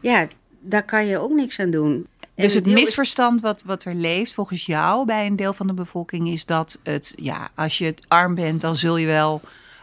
ja, 0.00 0.26
daar 0.60 0.84
kan 0.84 1.06
je 1.06 1.18
ook 1.18 1.30
niks 1.32 1.58
aan 1.60 1.70
doen. 1.70 2.06
Dus 2.42 2.54
het 2.54 2.66
misverstand 2.66 3.40
wat, 3.40 3.62
wat 3.66 3.84
er 3.84 3.94
leeft 3.94 4.34
volgens 4.34 4.66
jou 4.66 5.06
bij 5.06 5.26
een 5.26 5.36
deel 5.36 5.52
van 5.52 5.66
de 5.66 5.72
bevolking 5.72 6.28
is 6.28 6.44
dat 6.44 6.78
het, 6.82 7.12
ja, 7.16 7.48
als 7.54 7.78
je 7.78 7.94
arm 8.08 8.34
bent, 8.34 8.60
dan 8.60 8.76
zul 8.76 8.96
je 8.96 9.06
wel 9.06 9.40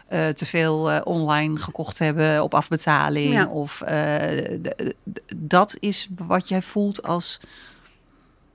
eh, 0.08 0.28
te 0.28 0.46
veel 0.46 0.90
eh, 0.90 1.00
online 1.04 1.58
gekocht 1.58 1.98
hebben 1.98 2.42
op 2.42 2.54
afbetaling. 2.54 3.32
Ja. 3.32 3.46
Of 3.46 3.80
eh, 3.80 4.58
dat 5.36 5.76
is 5.80 6.08
wat 6.26 6.48
jij 6.48 6.62
voelt 6.62 7.02
als 7.02 7.40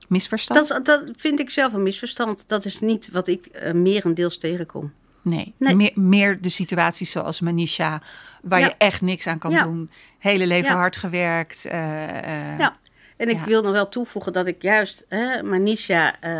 misverstand? 0.08 0.68
Dat, 0.68 0.84
dat 0.86 1.10
vind 1.16 1.40
ik 1.40 1.50
zelf 1.50 1.72
een 1.72 1.82
misverstand. 1.82 2.48
Dat 2.48 2.64
is 2.64 2.80
niet 2.80 3.10
wat 3.10 3.28
ik 3.28 3.72
merendeels 3.72 4.38
tegenkom. 4.38 4.92
Nee, 5.22 5.54
Nee. 5.58 5.74
Meer, 5.74 5.92
meer 5.94 6.40
de 6.40 6.48
situaties 6.48 7.10
zoals 7.10 7.40
Manisha, 7.40 8.02
waar 8.42 8.60
Ja. 8.60 8.66
je 8.66 8.74
echt 8.78 9.00
niks 9.00 9.26
aan 9.26 9.38
kan 9.38 9.50
Ja. 9.50 9.62
doen. 9.62 9.90
Hele 10.18 10.46
leven 10.46 10.72
hard 10.72 10.96
gewerkt. 10.96 11.62
Ja. 11.62 12.76
En 13.16 13.28
ik 13.28 13.36
Ja. 13.38 13.44
wil 13.44 13.62
nog 13.62 13.72
wel 13.72 13.88
toevoegen 13.88 14.32
dat 14.32 14.46
ik 14.46 14.62
juist, 14.62 15.06
hè, 15.08 15.42
Manisha, 15.42 16.20
eh, 16.20 16.30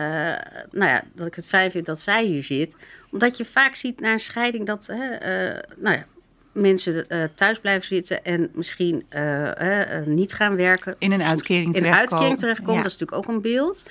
nou 0.70 0.90
ja, 0.90 1.02
dat 1.14 1.26
ik 1.26 1.34
het 1.34 1.48
fijn 1.48 1.70
vind 1.70 1.86
dat 1.86 2.00
zij 2.00 2.24
hier 2.24 2.44
zit. 2.44 2.76
Omdat 3.10 3.36
je 3.36 3.44
vaak 3.44 3.74
ziet 3.74 4.00
na 4.00 4.12
een 4.12 4.20
scheiding 4.20 4.66
dat 4.66 4.86
hè, 4.86 5.14
eh, 5.14 5.62
nou 5.76 5.96
ja, 5.96 6.04
mensen 6.52 7.08
eh, 7.08 7.24
thuis 7.34 7.58
blijven 7.60 7.86
zitten 7.86 8.24
en 8.24 8.50
misschien 8.54 9.04
niet 10.04 10.32
gaan 10.32 10.56
werken. 10.56 10.94
In 10.98 11.12
een 11.12 11.22
uitkering 11.22 11.62
In 11.66 11.68
een 11.68 11.74
terechtkomen. 11.74 12.10
uitkering 12.10 12.38
terechtkomen, 12.38 12.74
Ja. 12.76 12.82
dat 12.82 12.92
is 12.92 12.98
natuurlijk 12.98 13.28
ook 13.28 13.34
een 13.34 13.42
beeld. 13.42 13.84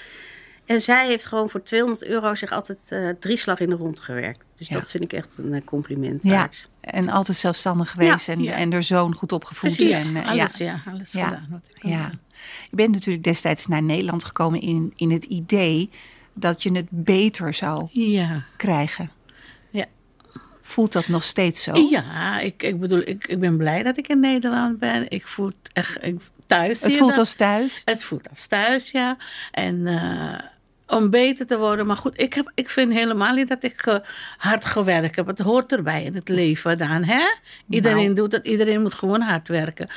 En 0.66 0.82
zij 0.82 1.08
heeft 1.08 1.26
gewoon 1.26 1.50
voor 1.50 1.64
200 1.64 2.04
euro 2.06 2.36
zich 2.36 2.52
altijd 2.52 2.78
eh 2.90 3.10
drie 3.20 3.38
slag 3.38 3.60
in 3.60 3.70
de 3.70 3.76
rond 3.76 4.00
gewerkt. 4.00 4.44
Dus 4.56 4.68
Ja. 4.68 4.76
dat 4.76 4.90
vind 4.90 5.04
ik 5.04 5.14
echt 5.14 5.34
een 5.38 5.64
compliment 5.64 6.24
Ja. 6.24 6.30
waard. 6.32 6.70
En 6.82 7.10
altijd 7.10 7.38
zelfstandig 7.38 7.92
geweest 7.92 8.30
en, 8.30 8.44
ja. 8.44 8.54
en 8.54 8.74
er 8.74 8.84
zoon 8.84 9.16
goed 9.16 9.32
opgevoed. 9.32 9.76
Precies, 9.76 10.14
En, 10.14 10.24
alles, 10.24 10.58
ja. 10.58 10.82
alles 10.92 11.12
Ja. 11.12 11.26
gedaan. 11.28 11.48
wat 11.50 11.60
ik 11.74 11.84
Ja. 11.90 12.10
Je 12.70 12.76
bent 12.76 12.92
natuurlijk 12.92 13.24
destijds 13.24 13.68
naar 13.68 13.84
Nederland 13.84 14.24
gekomen 14.24 14.62
in, 14.62 14.94
in 14.96 15.12
het 15.12 15.24
idee 15.24 15.90
dat 16.34 16.64
je 16.64 16.72
het 16.72 16.88
beter 16.90 17.54
zou 17.54 17.88
Ja. 17.92 18.44
krijgen. 18.58 19.12
Ja. 19.70 19.86
Voelt 20.62 20.94
dat 20.94 21.08
nog 21.08 21.24
steeds 21.24 21.64
zo? 21.64 21.74
Ja, 21.90 22.40
ik, 22.40 22.64
ik 22.64 22.80
bedoel, 22.80 23.02
ik, 23.06 23.28
ik 23.28 23.40
ben 23.40 23.58
blij 23.58 23.84
dat 23.84 23.98
ik 23.98 24.08
in 24.08 24.20
Nederland 24.20 24.80
ben. 24.80 25.06
Ik 25.10 25.28
voel 25.28 25.52
echt 25.74 26.04
ik, 26.04 26.22
thuis. 26.46 26.82
Het 26.82 26.96
voelt 26.96 27.18
als 27.18 27.36
thuis? 27.36 27.82
Het 27.86 28.04
voelt 28.04 28.30
als 28.30 28.48
thuis, 28.48 28.92
ja. 28.92 29.18
En 29.52 29.88
eh, 29.88 30.40
om 30.98 31.10
beter 31.10 31.48
te 31.48 31.58
worden. 31.58 31.86
Maar 31.86 31.98
goed, 31.98 32.20
ik, 32.22 32.34
heb, 32.34 32.52
ik 32.56 32.70
vind 32.70 32.94
helemaal 32.94 33.34
niet 33.34 33.48
dat 33.48 33.64
ik 33.64 33.82
eh, 33.82 33.96
hard 34.38 34.66
gewerkt 34.66 35.16
heb. 35.16 35.28
Het 35.28 35.40
hoort 35.40 35.72
erbij 35.72 36.04
in 36.04 36.16
het 36.16 36.30
leven 36.30 36.78
dan, 36.78 37.04
hè? 37.04 37.24
Iedereen 37.70 38.04
Nou. 38.04 38.14
doet 38.14 38.32
het, 38.32 38.46
iedereen 38.46 38.82
moet 38.82 38.94
gewoon 38.94 39.22
hard 39.22 39.48
werken. 39.48 39.90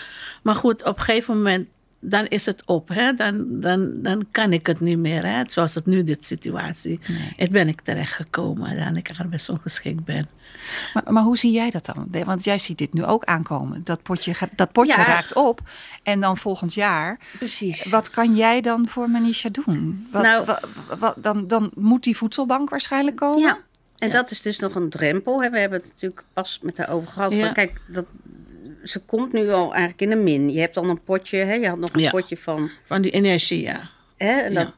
Maar 0.42 0.54
goed, 0.54 0.84
op 0.84 0.98
een 0.98 1.04
gegeven 1.04 1.36
moment, 1.36 1.68
dan 2.10 2.26
is 2.26 2.46
het 2.46 2.62
op, 2.66 2.88
hè? 2.88 3.12
Dan, 3.14 3.60
dan, 3.60 4.02
dan 4.02 4.26
kan 4.30 4.52
ik 4.52 4.66
het 4.66 4.80
niet 4.80 4.98
meer, 4.98 5.26
hè? 5.26 5.42
Zoals 5.46 5.74
het 5.74 5.86
nu, 5.86 6.02
dit 6.04 6.24
situatie. 6.26 7.00
Nee. 7.08 7.32
Het 7.36 7.50
ben 7.50 7.68
ik 7.68 7.80
terechtgekomen 7.80 8.76
dan 8.76 8.96
ik 8.96 9.10
arbeidsongeschikt 9.18 10.04
ben. 10.04 10.28
Maar, 10.94 11.12
maar 11.12 11.22
hoe 11.22 11.36
zie 11.38 11.52
jij 11.52 11.70
dat 11.70 11.84
dan? 11.84 12.08
Want 12.24 12.44
jij 12.44 12.58
ziet 12.58 12.78
dit 12.78 12.92
nu 12.92 13.04
ook 13.04 13.24
aankomen. 13.24 13.80
Dat 13.84 14.02
potje, 14.02 14.34
dat 14.56 14.72
potje 14.72 14.96
Ja. 14.96 15.04
raakt 15.04 15.34
op. 15.34 15.60
En 16.02 16.20
dan 16.20 16.36
volgend 16.36 16.74
jaar. 16.74 17.18
Precies. 17.38 17.86
Wat 17.88 18.10
kan 18.10 18.34
jij 18.36 18.60
dan 18.60 18.88
voor 18.88 19.10
Manisha 19.10 19.48
doen? 19.48 20.08
Wat, 20.12 20.22
Nou- 20.22 20.44
wa- 20.44 20.60
wa- 20.98 21.14
dan, 21.16 21.46
dan 21.46 21.70
moet 21.74 22.02
die 22.02 22.16
voedselbank 22.16 22.70
waarschijnlijk 22.70 23.16
komen? 23.16 23.40
Ja, 23.40 23.58
en 23.98 24.08
Ja. 24.08 24.14
dat 24.14 24.30
is 24.30 24.42
dus 24.42 24.58
nog 24.58 24.74
een 24.74 24.90
drempel. 24.90 25.42
Hè. 25.42 25.50
We 25.50 25.58
hebben 25.58 25.78
het 25.78 25.88
natuurlijk 25.88 26.22
pas 26.32 26.58
met 26.62 26.78
haar 26.78 26.88
over 26.88 27.08
gehad. 27.08 27.34
Ja. 27.34 27.44
Van, 27.44 27.52
kijk, 27.54 27.80
dat, 27.88 28.04
ze 28.84 29.00
komt 29.00 29.32
nu 29.32 29.50
al 29.50 29.70
eigenlijk 29.72 30.00
in 30.00 30.10
een 30.10 30.22
min. 30.24 30.52
Je 30.52 30.60
hebt 30.60 30.74
dan 30.74 30.88
een 30.88 31.02
potje, 31.02 31.36
hè. 31.38 31.54
je 31.54 31.68
had 31.68 31.78
nog 31.78 31.92
een 31.92 32.00
Ja. 32.00 32.10
potje 32.10 32.36
van 32.36 32.70
Van 32.84 33.02
die 33.02 33.10
energie, 33.10 33.62
ja. 33.62 33.90
hè, 34.16 34.40
en 34.40 34.52
Ja. 34.52 34.74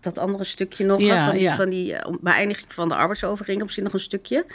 dat, 0.00 0.18
andere 0.18 0.44
stukje 0.44 0.84
nog. 0.84 1.00
Ja, 1.00 1.26
van 1.26 1.36
die, 1.38 1.50
van 1.50 1.68
die 1.70 1.94
eh, 1.94 2.14
beëindiging 2.20 2.72
van 2.72 2.88
de 2.88 2.94
arbeidsovereenkomst 2.94 3.80
nog 3.80 3.92
een 3.92 4.00
stukje. 4.00 4.46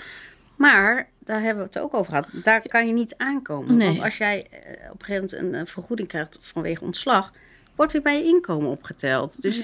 Maar 0.55 1.07
daar 1.19 1.41
hebben 1.41 1.57
we 1.63 1.69
het 1.73 1.79
ook 1.79 1.93
over 1.93 2.09
gehad. 2.13 2.27
Daar 2.43 2.61
kan 2.67 2.87
je 2.87 2.93
niet 2.93 3.13
aankomen. 3.17 3.75
Nee. 3.75 3.87
Want 3.87 4.01
als 4.01 4.17
jij 4.17 4.47
eh, 4.51 4.91
op 4.91 4.99
een 4.99 5.05
gegeven 5.05 5.37
moment 5.41 5.55
een, 5.59 5.67
vergoeding 5.67 6.07
krijgt 6.07 6.37
vanwege 6.41 6.83
ontslag, 6.83 7.31
wordt 7.75 7.91
weer 7.91 8.01
bij 8.01 8.17
je 8.17 8.23
inkomen 8.23 8.69
opgeteld. 8.69 9.41
Dus 9.41 9.63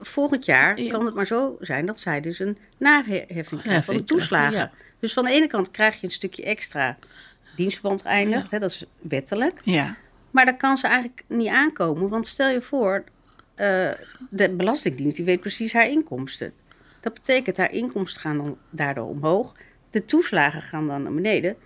volgend 0.00 0.44
jaar 0.44 0.80
Ja. 0.80 0.90
kan 0.90 1.04
het 1.06 1.14
maar 1.14 1.26
zo 1.26 1.56
zijn 1.60 1.86
dat 1.86 2.00
zij 2.00 2.20
dus 2.20 2.38
een 2.38 2.58
naheffing 2.76 3.62
krijgt 3.62 3.84
van 3.86 3.96
de 3.96 4.04
toeslagen. 4.04 4.70
Dus 5.00 5.12
van 5.12 5.24
de 5.24 5.30
ene 5.30 5.46
kant 5.46 5.70
krijg 5.70 6.00
je 6.00 6.06
een 6.06 6.12
stukje 6.12 6.42
extra 6.42 6.98
dienstverband 7.56 8.02
geëindigd, 8.02 8.50
hè, 8.50 8.58
dat 8.58 8.70
is 8.70 8.84
wettelijk. 9.00 9.60
Ja. 9.64 9.96
Maar 10.30 10.44
daar 10.44 10.56
kan 10.56 10.76
ze 10.76 10.86
eigenlijk 10.86 11.24
niet 11.26 11.48
aankomen, 11.48 12.08
want 12.08 12.26
stel 12.26 12.48
je 12.48 12.60
voor, 12.62 13.04
eh, 13.54 13.88
de 14.30 14.50
Belastingdienst 14.50 15.16
die 15.16 15.24
weet 15.24 15.40
precies 15.40 15.72
haar 15.72 15.88
inkomsten. 15.88 16.52
Dat 17.00 17.14
betekent 17.14 17.56
haar 17.56 17.72
inkomsten 17.72 18.20
gaan 18.20 18.36
dan 18.36 18.56
daardoor 18.70 19.08
omhoog, 19.08 19.54
de 19.90 20.04
toeslagen 20.04 20.62
gaan 20.62 20.86
dan 20.86 21.02
naar 21.02 21.12
beneden. 21.14 21.56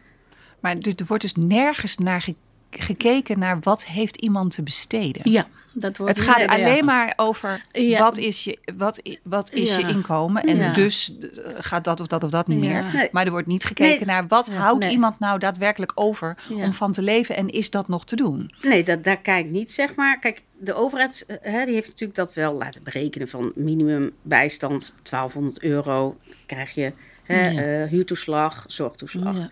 Maar 0.61 0.77
er 0.77 0.93
er 0.97 1.05
wordt 1.07 1.23
dus 1.23 1.35
nergens 1.35 1.97
naar 1.97 2.21
ge- 2.23 2.35
gekeken 2.71 3.39
naar 3.39 3.59
wat 3.61 3.87
heeft 3.87 4.17
iemand 4.17 4.51
te 4.53 4.63
besteden. 4.63 5.31
Ja, 5.31 5.47
dat 5.79 5.97
wordt 5.97 6.17
Het 6.19 6.27
gaat 6.29 6.41
ja. 6.41 6.47
alleen 6.47 6.85
maar 6.85 7.13
over 7.17 7.63
Ja. 7.73 7.99
wat 7.99 8.17
is 8.17 8.45
je, 8.45 8.59
wat, 8.77 9.03
wat 9.23 9.53
is 9.53 9.77
je 9.77 9.83
inkomen. 9.89 10.43
En 10.43 10.57
Ja. 10.57 10.73
dus 10.73 11.13
eh, 11.21 11.29
gaat 11.57 11.85
dat 11.85 12.01
of 12.01 12.07
dat 12.07 12.25
of 12.25 12.31
dat 12.31 12.47
niet 12.47 12.65
Ja. 12.65 12.71
meer. 12.83 12.93
Nee. 12.95 13.09
Maar 13.13 13.25
er 13.25 13.31
wordt 13.31 13.47
niet 13.47 13.65
gekeken 13.65 14.07
Nee. 14.07 14.15
naar 14.17 14.27
wat 14.27 14.47
Ja, 14.47 14.55
houdt 14.59 14.83
nee. 14.83 14.91
iemand 14.93 15.19
nou 15.19 15.39
daadwerkelijk 15.39 15.93
over 15.95 16.37
Ja. 16.49 16.65
om 16.65 16.73
van 16.73 16.93
te 16.93 17.03
leven. 17.03 17.37
En 17.37 17.49
is 17.49 17.71
dat 17.71 17.89
nog 17.89 18.05
te 18.05 18.17
doen? 18.17 18.51
Nee, 18.63 18.83
dat, 18.85 19.05
daar 19.05 19.17
kijk 19.21 19.45
ik 19.45 19.51
niet, 19.51 19.73
zeg 19.73 19.95
maar. 19.95 20.19
Kijk, 20.19 20.43
de 20.59 20.75
overheid 20.75 21.25
eh, 21.27 21.37
hè, 21.53 21.65
die 21.65 21.75
heeft 21.75 21.89
natuurlijk 21.89 22.19
dat 22.19 22.35
wel 22.35 22.53
laten 22.55 22.83
berekenen 22.83 23.29
van 23.29 23.53
minimumbijstand 23.55 24.95
1200 25.03 25.63
euro. 25.63 26.17
krijg 26.47 26.71
je 26.75 26.93
hè, 27.23 27.49
Ja. 27.49 27.63
eh, 27.83 27.89
huurtoeslag, 27.91 28.65
zorgtoeslag. 28.69 29.37
Ja. 29.37 29.51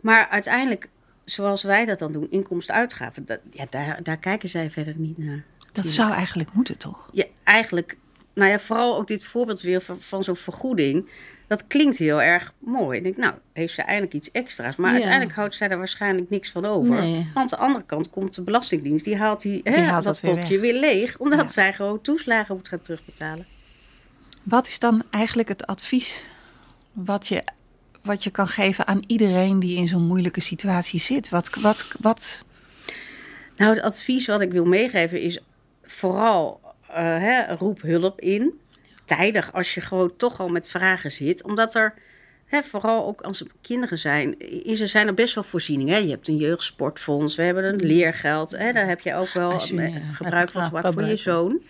Maar 0.00 0.28
uiteindelijk, 0.30 0.88
zoals 1.24 1.62
wij 1.62 1.84
dat 1.84 1.98
dan 1.98 2.12
doen, 2.12 2.26
inkomsten-uitgaven, 2.30 3.24
dat, 3.26 3.40
ja, 3.50 3.66
daar, 3.70 4.02
daar 4.02 4.16
kijken 4.18 4.48
zij 4.48 4.70
verder 4.70 4.94
niet 4.96 5.18
naar. 5.18 5.44
Dat 5.72 5.86
zou 5.86 6.12
eigenlijk 6.12 6.52
moeten, 6.52 6.78
toch? 6.78 7.08
Ja, 7.12 7.24
eigenlijk, 7.44 7.96
nou 8.34 8.50
ja, 8.50 8.58
vooral 8.58 8.96
ook 8.96 9.06
dit 9.06 9.24
voorbeeld 9.24 9.60
weer 9.60 9.80
van, 9.80 10.00
van 10.00 10.24
zo'n 10.24 10.36
vergoeding. 10.36 11.10
Dat 11.46 11.66
klinkt 11.66 11.96
heel 11.98 12.22
erg 12.22 12.52
mooi. 12.58 12.96
Ik 12.98 13.02
denk, 13.04 13.16
nou, 13.16 13.34
heeft 13.52 13.74
ze 13.74 13.82
eindelijk 13.82 14.14
iets 14.14 14.30
extra's. 14.30 14.76
Maar 14.76 14.88
Ja. 14.88 14.94
uiteindelijk 14.94 15.34
houdt 15.34 15.54
zij 15.54 15.68
daar 15.68 15.78
waarschijnlijk 15.78 16.30
niks 16.30 16.50
van 16.50 16.64
over. 16.64 16.94
Nee. 17.00 17.14
Want 17.34 17.36
aan 17.36 17.46
de 17.46 17.56
andere 17.56 17.84
kant 17.84 18.10
komt 18.10 18.34
de 18.34 18.42
Belastingdienst. 18.42 19.04
Die 19.04 19.16
haalt, 19.16 19.40
die, 19.42 19.60
hè, 19.64 19.80
haalt 19.80 20.04
dat 20.04 20.12
dat 20.12 20.20
weer 20.22 20.34
potje 20.40 20.58
weer 20.58 20.74
leeg. 20.74 21.18
Omdat 21.18 21.40
Ja. 21.40 21.48
zij 21.48 21.72
gewoon 21.72 22.00
toeslagen 22.00 22.56
moet 22.56 22.68
gaan 22.68 22.80
terugbetalen. 22.80 23.46
Wat 24.42 24.66
is 24.66 24.78
dan 24.78 25.02
eigenlijk 25.10 25.48
het 25.48 25.66
advies 25.66 26.26
wat 26.92 27.28
je, 27.28 27.42
wat 28.02 28.24
je 28.24 28.30
kan 28.30 28.46
geven 28.46 28.86
aan 28.86 29.02
iedereen 29.06 29.60
die 29.60 29.76
in 29.76 29.88
zo'n 29.88 30.06
moeilijke 30.06 30.40
situatie 30.40 31.00
zit? 31.00 31.28
Wat, 31.28 31.50
wat, 31.60 31.86
wat, 32.00 32.44
Nou, 33.56 33.74
het 33.74 33.82
advies 33.82 34.26
wat 34.26 34.40
ik 34.40 34.52
wil 34.52 34.64
meegeven 34.64 35.20
is 35.20 35.38
vooral 35.82 36.60
eh, 36.88 36.96
hè, 37.04 37.54
roep 37.54 37.82
hulp 37.82 38.20
in. 38.20 38.60
Tijdig 39.04 39.52
als 39.52 39.74
je 39.74 39.80
gewoon 39.80 40.16
toch 40.16 40.40
al 40.40 40.48
met 40.48 40.68
vragen 40.68 41.10
zit. 41.10 41.42
Omdat 41.42 41.74
er, 41.74 41.94
hè, 42.46 42.62
vooral 42.62 43.06
ook 43.06 43.20
als 43.20 43.40
er 43.40 43.46
kinderen 43.60 43.98
zijn, 43.98 44.38
is 44.64 44.80
er 44.80 44.88
zijn 44.88 45.06
er 45.06 45.14
best 45.14 45.34
wel 45.34 45.44
voorzieningen. 45.44 45.94
Hè. 45.94 46.00
Je 46.00 46.10
hebt 46.10 46.28
een 46.28 46.36
jeugdsportfonds, 46.36 47.34
we 47.34 47.42
hebben 47.42 47.64
een 47.64 47.86
leergeld. 47.86 48.50
Hè. 48.50 48.72
Daar 48.72 48.86
heb 48.86 49.00
je 49.00 49.14
ook 49.14 49.32
wel 49.32 49.52
je, 49.52 49.82
eh, 49.82 49.94
ja, 49.94 50.00
gebruik 50.12 50.50
van 50.50 50.64
gemaakt 50.64 50.92
voor 50.92 51.04
je 51.04 51.16
zoon. 51.16 51.62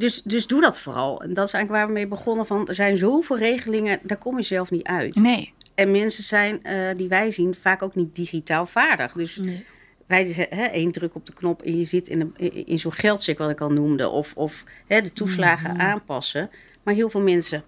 Dus, 0.00 0.22
dus 0.22 0.46
doe 0.46 0.60
dat 0.60 0.80
vooral. 0.80 1.22
En 1.22 1.34
dat 1.34 1.46
is 1.46 1.52
eigenlijk 1.52 1.70
waar 1.82 1.86
we 1.86 1.92
mee 2.00 2.06
begonnen. 2.08 2.46
Van, 2.46 2.68
er 2.68 2.74
zijn 2.74 2.96
zoveel 2.96 3.38
regelingen, 3.38 3.98
daar 4.02 4.18
kom 4.18 4.36
je 4.36 4.42
zelf 4.42 4.70
niet 4.70 4.86
uit. 4.86 5.14
nee. 5.14 5.52
En 5.74 5.90
mensen 5.90 6.24
zijn, 6.24 6.62
eh, 6.62 6.88
die 6.96 7.08
wij 7.08 7.30
zien, 7.30 7.54
vaak 7.54 7.82
ook 7.82 7.94
niet 7.94 8.14
digitaal 8.14 8.66
vaardig. 8.66 9.12
Dus 9.12 9.36
Nee. 9.36 9.64
wij 10.06 10.24
zeggen, 10.24 10.46
hè, 10.58 10.64
één 10.64 10.92
druk 10.92 11.14
op 11.14 11.26
de 11.26 11.32
knop 11.32 11.62
en 11.62 11.78
je 11.78 11.84
zit 11.84 12.08
in, 12.08 12.34
in, 12.66 12.78
zo'n 12.78 12.92
geldcheck 12.92 13.38
wat 13.38 13.50
ik 13.50 13.60
al 13.60 13.70
noemde. 13.72 14.08
Of, 14.08 14.32
of 14.36 14.64
hè, 14.86 15.00
de 15.00 15.12
toeslagen 15.12 15.78
aanpassen. 15.78 16.50
Maar 16.82 16.94
heel 16.94 17.10
veel 17.10 17.20
mensen 17.20 17.64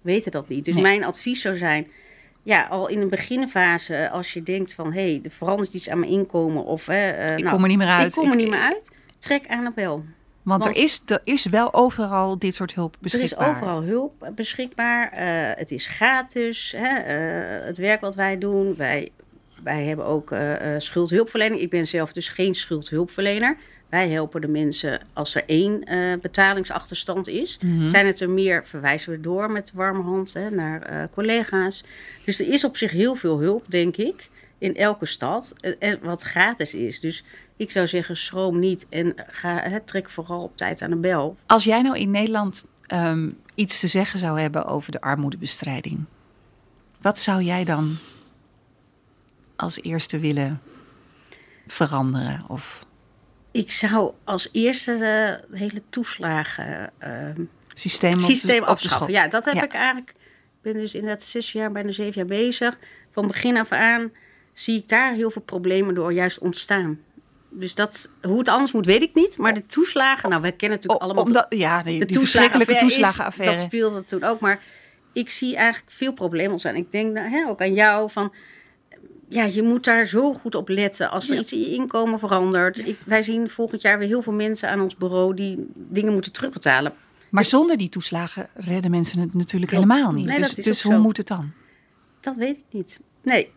weten 0.00 0.30
dat 0.30 0.48
niet. 0.48 0.64
Dus 0.64 0.74
Nee. 0.74 0.82
mijn 0.82 1.04
advies 1.04 1.40
zou 1.40 1.56
zijn, 1.56 1.86
ja, 2.42 2.66
al 2.66 2.88
in 2.88 3.00
een 3.00 3.08
beginfase, 3.08 4.10
als 4.10 4.32
je 4.32 4.42
denkt 4.42 4.74
van... 4.74 4.92
hé, 4.92 5.00
hey, 5.10 5.20
er 5.24 5.30
verandert 5.30 5.74
iets 5.74 5.88
aan 5.90 5.98
mijn 5.98 6.12
inkomen 6.12 6.64
of... 6.64 6.86
hè, 6.86 7.10
eh, 7.10 7.36
Ik 7.36 7.42
nou, 7.42 7.54
kom 7.54 7.62
er 7.62 7.68
niet 7.68 7.78
meer 7.78 7.86
uit. 7.88 8.08
Ik 8.08 8.12
kom 8.14 8.26
er 8.26 8.32
Ik- 8.32 8.38
niet 8.38 8.50
meer 8.50 8.60
uit. 8.60 8.90
Trek 9.18 9.46
aan 9.46 9.64
de 9.64 9.72
bel. 9.74 10.04
Want, 10.42 10.64
Want- 10.64 10.76
er, 10.76 10.82
is, 10.82 11.02
er 11.06 11.20
is 11.24 11.46
wel 11.46 11.74
overal 11.74 12.38
dit 12.38 12.54
soort 12.54 12.74
hulp 12.74 12.96
beschikbaar. 13.00 13.48
Er 13.48 13.50
is 13.50 13.56
overal 13.56 13.82
hulp 13.82 14.30
beschikbaar. 14.34 15.12
Eh, 15.12 15.26
het 15.58 15.70
is 15.70 15.86
gratis. 15.86 16.74
Hè? 16.76 16.98
eh, 16.98 17.66
het 17.66 17.78
werk 17.78 18.00
wat 18.00 18.14
wij 18.14 18.38
doen. 18.38 18.74
Wij, 18.76 19.10
wij 19.62 19.84
hebben 19.84 20.06
ook 20.06 20.30
eh, 20.30 20.56
schuldhulpverlening. 20.78 21.60
Ik 21.60 21.70
ben 21.70 21.86
zelf 21.86 22.12
dus 22.12 22.28
geen 22.28 22.54
schuldhulpverlener. 22.54 23.56
Wij 23.88 24.08
helpen 24.08 24.40
de 24.40 24.48
mensen 24.48 25.00
als 25.12 25.34
er 25.34 25.42
één 25.46 25.84
betalingsachterstand 26.20 27.28
is. 27.28 27.58
Mhm. 27.62 27.88
Zijn 27.88 28.06
het 28.06 28.20
er 28.20 28.30
meer, 28.30 28.66
verwijzen 28.66 29.12
we 29.12 29.20
door 29.20 29.50
met 29.50 29.72
warme 29.74 30.02
hand 30.02 30.34
hè, 30.34 30.50
naar 30.50 31.08
collega's. 31.14 31.84
Dus 32.24 32.40
er 32.40 32.52
is 32.52 32.64
op 32.64 32.76
zich 32.76 32.90
heel 32.90 33.14
veel 33.14 33.38
hulp, 33.40 33.64
denk 33.68 33.96
ik, 33.96 34.30
in 34.62 34.76
elke 34.76 35.06
stad. 35.06 35.52
eh, 35.60 35.72
En 35.78 35.98
wat 36.02 36.22
gratis 36.22 36.74
is. 36.74 37.00
Dus 37.00 37.24
ik 37.56 37.70
zou 37.70 37.86
zeggen, 37.86 38.16
schroom 38.16 38.58
niet 38.58 38.86
en 38.88 39.14
ga, 39.26 39.56
hè, 39.62 39.80
trek 39.80 40.10
vooral 40.10 40.42
op 40.42 40.56
tijd 40.56 40.82
aan 40.82 40.90
de 40.90 40.96
bel. 40.96 41.36
Als 41.46 41.64
jij 41.64 41.82
nou 41.82 41.98
in 41.98 42.10
Nederland 42.10 42.66
ehm, 42.86 43.30
iets 43.54 43.80
te 43.80 43.86
zeggen 43.86 44.18
zou 44.18 44.40
hebben 44.40 44.64
over 44.64 44.92
de 44.92 45.00
armoedebestrijding, 45.00 46.04
wat 47.00 47.18
zou 47.18 47.42
jij 47.42 47.64
dan 47.64 47.96
als 49.56 49.82
eerste 49.82 50.18
willen 50.18 50.60
veranderen? 51.66 52.44
Of 52.48 52.86
Ik 53.50 53.70
zou 53.70 54.12
als 54.24 54.48
eerste 54.52 54.96
de 54.98 55.56
hele 55.58 55.82
toeslagen 55.90 56.90
eh, 56.98 57.28
systeem, 57.74 58.12
op 58.12 58.18
de- 58.18 58.24
systeem 58.24 58.60
op 58.60 58.64
de 58.66 58.70
afschaffen. 58.72 58.98
schop? 59.00 59.08
Ja, 59.14 59.28
dat 59.28 59.44
heb 59.44 59.54
Ja. 59.54 59.62
ik 59.62 59.72
eigenlijk. 59.72 60.10
Ik 60.10 60.72
ben 60.72 60.72
dus 60.82 60.94
inderdaad 60.94 61.22
zes 61.22 61.52
jaar, 61.52 61.72
bijna 61.72 61.92
zeven 61.92 62.14
jaar 62.14 62.38
bezig. 62.38 62.78
Van 63.10 63.26
begin 63.26 63.56
af 63.56 63.72
aan 63.72 64.12
zie 64.52 64.76
ik 64.78 64.88
daar 64.88 65.14
heel 65.14 65.30
veel 65.30 65.42
problemen 65.42 65.94
door 65.94 66.12
juist 66.12 66.38
ontstaan. 66.38 66.98
Dus 67.48 67.74
dat, 67.74 68.08
hoe 68.22 68.38
het 68.38 68.48
anders 68.48 68.72
moet, 68.72 68.86
weet 68.86 69.02
ik 69.02 69.14
niet. 69.14 69.38
Maar 69.38 69.54
de 69.54 69.66
toeslagen, 69.66 70.28
nou, 70.30 70.42
wij 70.42 70.52
kennen 70.52 70.78
natuurlijk 70.78 71.02
allemaal 71.04 71.24
omdat, 71.24 71.46
ja, 71.48 71.82
die, 71.82 71.98
de 71.98 72.06
die 72.06 72.18
verschrikkelijke 72.18 72.76
toeslagenaffaire. 72.76 73.54
Is, 73.54 73.60
dat 73.60 73.68
speelde 73.68 74.04
toen 74.04 74.22
ook. 74.24 74.40
Maar 74.40 74.62
ik 75.12 75.30
zie 75.30 75.56
eigenlijk 75.56 75.92
veel 75.92 76.12
problemen 76.12 76.50
ontstaan. 76.50 76.74
Ik 76.74 76.92
denk 76.92 77.12
nou, 77.14 77.28
hè, 77.28 77.48
ook 77.48 77.60
aan 77.60 77.74
jou 77.74 78.10
van... 78.10 78.32
Ja, 79.28 79.44
je 79.44 79.62
moet 79.62 79.84
daar 79.84 80.06
zo 80.06 80.34
goed 80.34 80.54
op 80.54 80.68
letten 80.68 81.10
als 81.10 81.28
er 81.28 81.34
Ja. 81.34 81.40
iets 81.40 81.52
in 81.52 81.60
je 81.60 81.74
inkomen 81.74 82.18
verandert. 82.18 82.86
Ik, 82.86 82.98
wij 83.04 83.22
zien 83.22 83.48
volgend 83.48 83.82
jaar 83.82 83.98
weer 83.98 84.08
heel 84.08 84.22
veel 84.22 84.32
mensen 84.32 84.68
aan 84.70 84.80
ons 84.80 84.96
bureau 84.96 85.34
die 85.34 85.66
dingen 85.74 86.12
moeten 86.12 86.32
terugbetalen. 86.32 86.92
Maar 87.30 87.44
zonder 87.44 87.76
die 87.76 87.88
toeslagen 87.88 88.46
redden 88.54 88.90
mensen 88.90 89.18
het 89.18 89.34
natuurlijk 89.34 89.72
Klopt. 89.72 89.92
helemaal 89.92 90.12
niet. 90.12 90.26
Nee, 90.26 90.36
dus 90.36 90.54
dus 90.54 90.82
hoe 90.82 90.98
moet 90.98 91.16
het 91.16 91.26
dan? 91.26 91.52
Dat 92.20 92.36
weet 92.36 92.56
ik 92.56 92.64
niet. 92.70 93.00
Nee. 93.22 93.50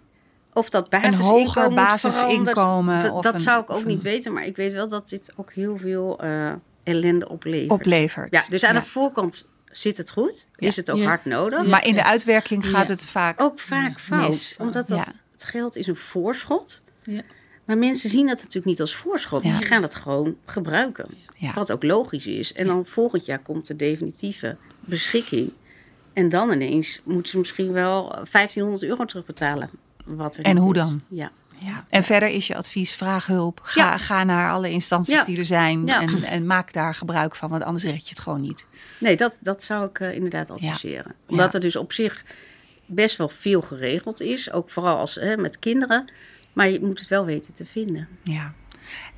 Of 0.58 0.70
dat 0.70 0.84
Een 0.84 0.90
basisinkomen 1.02 1.40
hoger 1.40 1.64
moet 1.66 1.76
basisinkomen 1.76 3.02
Dat, 3.02 3.16
een- 3.16 3.32
dat 3.32 3.42
zou 3.42 3.62
ik 3.62 3.70
ook 3.70 3.82
een- 3.82 3.88
niet 3.88 4.02
weten. 4.02 4.34
Maar 4.34 4.46
ik 4.46 4.56
weet 4.56 4.74
wel 4.74 4.88
dat 4.88 5.10
dit 5.10 5.34
ook 5.36 5.54
heel 5.54 5.78
veel 5.78 6.20
eh, 6.20 6.52
ellende 6.84 7.30
oplevert. 7.30 7.72
Oplevert. 7.72 8.36
Ja, 8.36 8.44
dus 8.50 8.64
aan 8.64 8.74
Ja. 8.74 8.80
de 8.80 8.86
voorkant 8.86 9.50
zit 9.72 9.98
het 9.98 10.12
goed. 10.12 10.48
Ja. 10.56 10.68
Is 10.68 10.76
het 10.76 10.92
ook 10.92 10.98
Ja. 10.98 11.06
hard 11.06 11.26
nodig. 11.26 11.66
Maar 11.68 11.86
in 11.86 11.94
de 11.96 12.04
uitwerking 12.04 12.68
gaat 12.70 12.88
het 12.88 13.08
vaak 13.08 13.42
Ook 13.42 13.60
vaak 13.60 14.00
fout. 14.00 14.28
mis. 14.28 14.56
Omdat 14.60 14.88
dat, 14.88 14.98
Ja. 15.06 15.14
het 15.32 15.44
geld 15.44 15.76
is 15.76 15.88
een 15.88 15.96
voorschot. 15.96 16.82
Ja. 17.04 17.22
Maar 17.66 17.78
mensen 17.78 18.10
zien 18.10 18.28
dat 18.28 18.36
natuurlijk 18.38 18.66
niet 18.66 18.80
als 18.82 18.96
voorschot. 18.96 19.44
Ja. 19.44 19.52
Die 19.58 19.66
gaan 19.68 19.82
het 19.82 19.96
gewoon 19.96 20.36
gebruiken. 20.46 21.08
Ja. 21.38 21.54
Wat 21.54 21.72
ook 21.72 21.84
logisch 21.84 22.28
is. 22.28 22.54
En 22.54 22.68
dan 22.68 22.86
volgend 22.86 23.26
jaar 23.26 23.40
komt 23.40 23.68
de 23.68 23.76
definitieve 23.76 24.58
beschikking. 24.80 25.52
En 26.14 26.30
dan 26.30 26.52
ineens 26.52 27.02
moeten 27.04 27.32
ze 27.32 27.38
misschien 27.38 27.72
wel 27.72 28.16
1500 28.32 28.84
euro 28.84 29.06
terugbetalen. 29.06 29.70
Wat 30.06 30.38
er 30.38 30.44
En 30.44 30.58
hoe 30.58 30.74
is. 30.76 30.80
dan? 30.82 31.02
Ja. 31.08 31.32
Ja. 31.60 31.86
En 31.90 32.04
verder 32.04 32.30
is 32.30 32.48
je 32.48 32.56
advies, 32.56 32.92
vraag 32.96 33.26
hulp. 33.28 33.60
Ga, 33.64 33.82
Ja. 33.82 33.98
ga 33.98 34.24
naar 34.24 34.52
alle 34.52 34.70
instanties 34.70 35.14
Ja. 35.16 35.24
die 35.26 35.38
er 35.38 35.46
zijn 35.46 35.90
en, 35.90 36.24
en 36.24 36.46
maak 36.46 36.74
daar 36.74 36.96
gebruik 36.96 37.36
van, 37.36 37.50
want 37.50 37.64
anders 37.64 37.84
red 37.84 38.04
je 38.04 38.10
het 38.10 38.20
gewoon 38.20 38.42
niet. 38.42 38.68
Nee, 39.00 39.16
dat, 39.16 39.38
dat 39.42 39.64
zou 39.64 39.86
ik 39.88 40.00
eh, 40.00 40.14
inderdaad 40.14 40.50
adviseren. 40.52 41.16
Omdat 41.28 41.54
er 41.54 41.60
dus 41.60 41.76
op 41.76 41.94
zich 41.94 42.24
best 42.86 43.18
wel 43.18 43.30
veel 43.30 43.62
geregeld 43.62 44.22
is. 44.22 44.52
Ook 44.52 44.70
vooral 44.70 44.98
als, 44.98 45.16
hè, 45.16 45.38
met 45.38 45.60
kinderen. 45.60 46.12
Maar 46.54 46.70
je 46.70 46.80
moet 46.82 47.00
het 47.00 47.08
wel 47.08 47.26
weten 47.26 47.54
te 47.54 47.66
vinden. 47.66 48.08
Ja. 48.24 48.54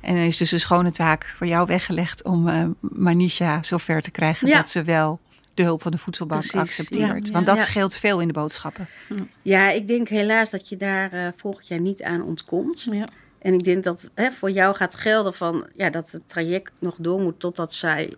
En 0.00 0.16
er 0.16 0.24
is 0.26 0.36
dus 0.36 0.52
een 0.52 0.60
schone 0.60 0.90
taak 0.90 1.34
voor 1.36 1.46
jou 1.46 1.66
weggelegd 1.66 2.22
om 2.24 2.48
eh 2.48 2.64
Manisha 2.80 3.62
zover 3.62 4.02
te 4.02 4.10
krijgen 4.10 4.48
dat 4.50 4.70
ze 4.70 4.82
wel 4.82 5.20
de 5.58 5.64
hulp 5.64 5.82
van 5.82 5.90
de 5.90 5.98
voedselbank 5.98 6.40
Precies, 6.40 6.60
accepteert. 6.60 7.26
ja, 7.26 7.32
Want 7.32 7.46
dat 7.46 7.56
Ja. 7.56 7.62
scheelt 7.62 7.94
veel 7.94 8.20
in 8.20 8.26
de 8.26 8.32
boodschappen. 8.34 8.86
Ja, 9.42 9.70
ik 9.70 9.86
denk 9.88 10.08
helaas 10.08 10.50
dat 10.50 10.68
je 10.68 10.76
daar 10.76 11.12
eh, 11.12 11.28
volgend 11.36 11.68
jaar 11.68 11.80
niet 11.80 12.02
aan 12.02 12.22
ontkomt. 12.22 12.88
Ja. 12.90 13.08
En 13.38 13.54
ik 13.54 13.64
denk 13.64 13.84
dat 13.84 14.10
hè, 14.14 14.30
voor 14.30 14.50
jou 14.50 14.74
gaat 14.74 14.94
gelden 14.94 15.34
van 15.34 15.66
ja, 15.76 15.90
dat 15.90 16.10
het 16.10 16.28
traject 16.28 16.72
nog 16.78 16.96
door 17.00 17.20
moet 17.20 17.40
totdat 17.40 17.74
zij 17.74 18.14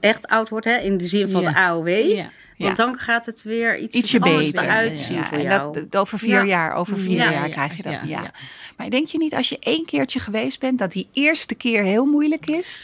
echt 0.00 0.26
oud 0.26 0.48
wordt, 0.48 0.66
hè, 0.66 0.76
in 0.76 0.96
de 0.96 1.06
zin 1.06 1.30
van 1.30 1.42
Ja. 1.42 1.50
de 1.52 1.58
AOW. 1.58 1.88
Ja. 1.88 2.30
Want 2.56 2.76
dan 2.76 2.98
gaat 2.98 3.26
het 3.26 3.42
weer 3.42 3.78
iets 3.78 3.94
Ietsje 3.96 4.20
anders 4.20 4.46
beter. 4.50 4.64
eruit 4.64 4.96
zien 4.98 5.16
Ja, 5.16 5.24
voor 5.24 5.38
en 5.38 5.42
jou. 5.44 5.72
dat, 5.72 5.90
dat 5.90 6.00
over 6.00 6.18
vier 6.18 6.28
Ja. 6.30 6.44
jaar, 6.44 6.74
over 6.74 6.98
vier 6.98 7.16
Ja, 7.16 7.30
jaar 7.30 7.46
ja, 7.48 7.52
krijg 7.54 7.76
je 7.76 7.82
dat. 7.82 7.92
Ja, 7.92 8.00
ja, 8.04 8.22
ja. 8.22 8.30
Maar 8.76 8.90
denk 8.90 9.06
je 9.08 9.18
niet 9.18 9.34
als 9.34 9.48
je 9.48 9.58
één 9.60 9.84
keertje 9.84 10.18
geweest 10.20 10.60
bent, 10.60 10.78
dat 10.78 10.92
die 10.92 11.08
eerste 11.12 11.54
keer 11.54 11.82
heel 11.82 12.04
moeilijk 12.04 12.46
is? 12.46 12.80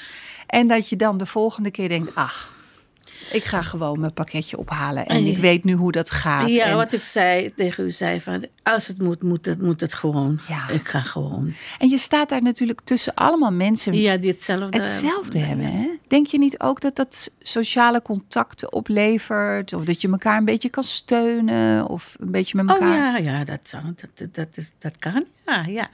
En 0.46 0.66
dat 0.66 0.88
je 0.88 0.96
dan 0.96 1.16
de 1.18 1.26
volgende 1.26 1.70
keer 1.70 1.88
denkt, 1.88 2.14
ach, 2.14 2.53
ik 3.32 3.44
ga 3.44 3.62
gewoon 3.62 4.00
mijn 4.00 4.12
pakketje 4.12 4.56
ophalen. 4.58 5.06
En 5.06 5.26
ik 5.26 5.38
weet 5.38 5.64
nu 5.64 5.72
hoe 5.72 5.92
dat 5.92 6.10
gaat. 6.10 6.54
Ja, 6.54 6.64
en, 6.64 6.76
wat 6.76 6.92
ik 6.92 7.02
zei 7.02 7.54
tegen 7.54 7.84
u 7.84 7.90
zei 7.90 8.20
van 8.20 8.46
als 8.62 8.86
het 8.86 9.02
moet, 9.02 9.22
moet 9.22 9.46
het, 9.46 9.62
moet 9.62 9.80
het 9.80 9.94
gewoon. 9.94 10.40
Ja. 10.48 10.68
Ik 10.68 10.88
ga 10.88 11.00
gewoon. 11.00 11.54
en 11.78 11.88
je 11.88 11.98
staat 11.98 12.28
daar 12.28 12.42
natuurlijk 12.42 12.80
tussen 12.84 13.14
allemaal 13.14 13.52
mensen 13.52 13.94
Ja, 13.94 14.16
die 14.16 14.30
hetzelfde. 14.30 14.78
hetzelfde 14.78 15.38
hebben. 15.38 15.66
Hè? 15.66 15.88
Denk 16.08 16.26
je 16.26 16.38
niet 16.38 16.60
ook 16.60 16.80
dat 16.80 16.96
dat 16.96 17.30
sociale 17.42 18.02
contacten 18.02 18.72
oplevert? 18.72 19.72
Of 19.72 19.84
dat 19.84 20.00
je 20.02 20.08
elkaar 20.10 20.36
een 20.36 20.44
beetje 20.44 20.68
kan 20.68 20.84
steunen? 20.84 21.88
Of 21.88 22.16
een 22.20 22.30
beetje 22.30 22.62
met 22.62 22.70
Oh 22.76 22.82
elkaar... 22.82 23.22
ja, 23.22 23.32
ja 23.32 23.44
dat, 23.44 23.60
zou, 23.62 23.82
dat, 23.84 24.10
dat, 24.14 24.34
dat, 24.34 24.48
is, 24.54 24.72
dat 24.78 24.96
kan. 24.98 25.24
Ja, 25.46 25.64
ja. 25.66 25.88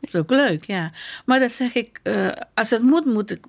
Dat 0.00 0.14
is 0.14 0.20
ook 0.20 0.30
leuk, 0.30 0.64
ja. 0.64 0.90
Maar 1.24 1.40
dan 1.40 1.50
zeg 1.50 1.74
ik, 1.74 2.00
eh, 2.02 2.28
als 2.54 2.70
het 2.70 2.82
moet, 2.82 3.04
moet 3.04 3.30
ik, 3.30 3.46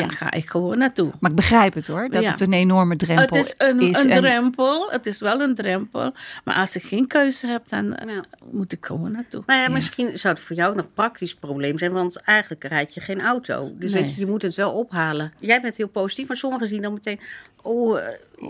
kan, 0.00 0.02
Ja. 0.10 0.16
ga 0.16 0.32
ik 0.32 0.50
gewoon 0.50 0.78
naartoe. 0.78 1.10
Maar 1.20 1.30
ik 1.30 1.36
begrijp 1.36 1.74
het 1.74 1.86
hoor, 1.86 2.08
dat 2.10 2.22
Ja. 2.24 2.30
het 2.30 2.40
een 2.40 2.52
enorme 2.52 2.96
drempel 2.96 3.36
Het 3.36 3.46
is 3.46 3.54
een, 3.58 3.82
een 3.82 3.94
en- 4.10 4.20
drempel, 4.20 4.90
het 4.90 5.06
is 5.06 5.20
wel 5.20 5.40
een 5.40 5.54
drempel. 5.54 6.12
Maar 6.44 6.54
als 6.56 6.76
ik 6.76 6.82
geen 6.82 7.06
keuze 7.06 7.46
heb, 7.46 7.68
dan 7.68 7.94
eh, 7.94 8.14
Ja. 8.14 8.22
moet 8.52 8.72
ik 8.72 8.86
gewoon 8.86 9.12
naartoe. 9.12 9.42
Nou 9.46 9.60
ja, 9.60 9.68
misschien 9.68 10.18
zou 10.18 10.34
het 10.34 10.42
voor 10.42 10.56
jou 10.56 10.70
ook 10.70 10.76
nog 10.76 10.92
praktisch 10.94 11.34
probleem 11.34 11.78
zijn, 11.78 11.92
want 11.92 12.16
eigenlijk 12.20 12.64
rijd 12.64 12.94
je 12.94 13.00
geen 13.00 13.20
auto. 13.20 13.72
Dus 13.78 13.92
Nee. 13.92 14.02
weet 14.02 14.14
je, 14.14 14.20
je 14.20 14.26
moet 14.26 14.42
het 14.42 14.54
wel 14.54 14.72
ophalen. 14.72 15.32
Jij 15.38 15.60
bent 15.60 15.76
heel 15.76 15.88
positief, 15.88 16.28
maar 16.28 16.36
sommigen 16.36 16.66
zien 16.66 16.82
dan 16.82 16.92
meteen, 16.92 17.20
oh, 17.62 17.98
eh, 17.98 18.04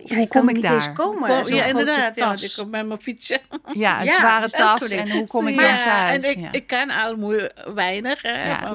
ja, 0.04 0.16
Hoe 0.16 0.28
kom 0.28 0.48
ik 0.48 0.54
niet 0.54 0.62
daar? 0.64 0.74
eens 0.74 0.92
komen. 0.92 1.42
Kom- 1.42 1.54
ja, 1.54 1.64
inderdaad. 1.64 2.18
Ja, 2.18 2.32
ik 2.40 2.52
kom 2.56 2.70
met 2.70 2.86
mijn 2.86 3.00
fietsje. 3.00 3.38
Ja, 3.74 3.98
een 4.00 4.04
Ja, 4.06 4.12
zware 4.16 4.50
tas. 4.50 4.88
En 4.88 5.10
hoe 5.10 5.26
kom 5.26 5.48
ik 5.48 5.60
Ja, 5.60 5.72
dan 5.72 5.80
thuis? 5.80 6.22
En 6.22 6.30
ik, 6.44 6.48
ik 6.54 6.66
kan 6.66 6.90
al 6.90 7.16
moe, 7.16 7.50
weinig, 7.74 8.22
hè, 8.22 8.48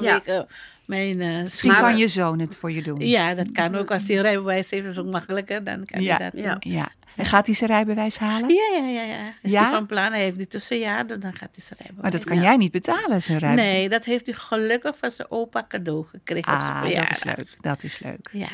Mijn... 0.90 1.20
eh, 1.20 1.42
Misschien 1.42 1.74
kan 1.74 1.96
je 1.96 2.08
zoon 2.08 2.38
het 2.38 2.56
voor 2.56 2.72
je 2.72 2.82
doen. 2.82 3.00
Ja, 3.00 3.34
dat 3.34 3.52
kan 3.52 3.74
ook. 3.76 3.90
Als 3.90 4.08
hij 4.08 4.16
rijbewijs 4.16 4.70
heeft, 4.70 4.86
is 4.86 4.96
het 4.96 5.06
ook 5.06 5.12
makkelijker. 5.12 5.64
Dan 5.64 5.84
kan 5.84 6.02
Ja. 6.02 6.16
hij 6.16 6.30
dat 6.30 6.40
Ja. 6.44 6.54
doen. 6.58 6.72
Ja. 6.72 6.88
En 7.16 7.26
gaat 7.26 7.46
hij 7.46 7.54
zijn 7.54 7.70
rijbewijs 7.70 8.18
halen? 8.18 8.48
Ja, 8.54 8.78
ja, 8.80 8.86
ja. 8.88 9.02
ja. 9.02 9.32
Is 9.42 9.52
Ja? 9.52 9.62
hij 9.62 9.70
van 9.70 9.86
plan? 9.86 10.12
Hij 10.12 10.20
heeft 10.20 10.36
die 10.36 10.46
tussenjaar, 10.46 11.06
dan 11.06 11.20
gaat 11.22 11.32
hij 11.38 11.48
zijn 11.54 11.78
rijbewijs. 11.78 12.02
Maar 12.02 12.10
dat 12.10 12.24
kan 12.24 12.36
Ja. 12.36 12.42
jij 12.42 12.56
niet 12.56 12.72
betalen, 12.72 13.22
zijn 13.22 13.38
rijbewijs. 13.38 13.70
Nee, 13.72 13.88
dat 13.88 14.04
heeft 14.04 14.26
hij 14.26 14.34
gelukkig 14.34 14.98
van 14.98 15.10
zijn 15.10 15.30
opa 15.30 15.64
cadeau 15.68 16.04
gekregen 16.06 16.52
op 16.52 16.58
Ah, 16.58 16.82
dat 16.82 17.10
is 17.10 17.24
leuk. 17.24 17.56
Dat 17.60 17.82
is 17.82 17.98
leuk. 17.98 18.28
Ja. 18.32 18.48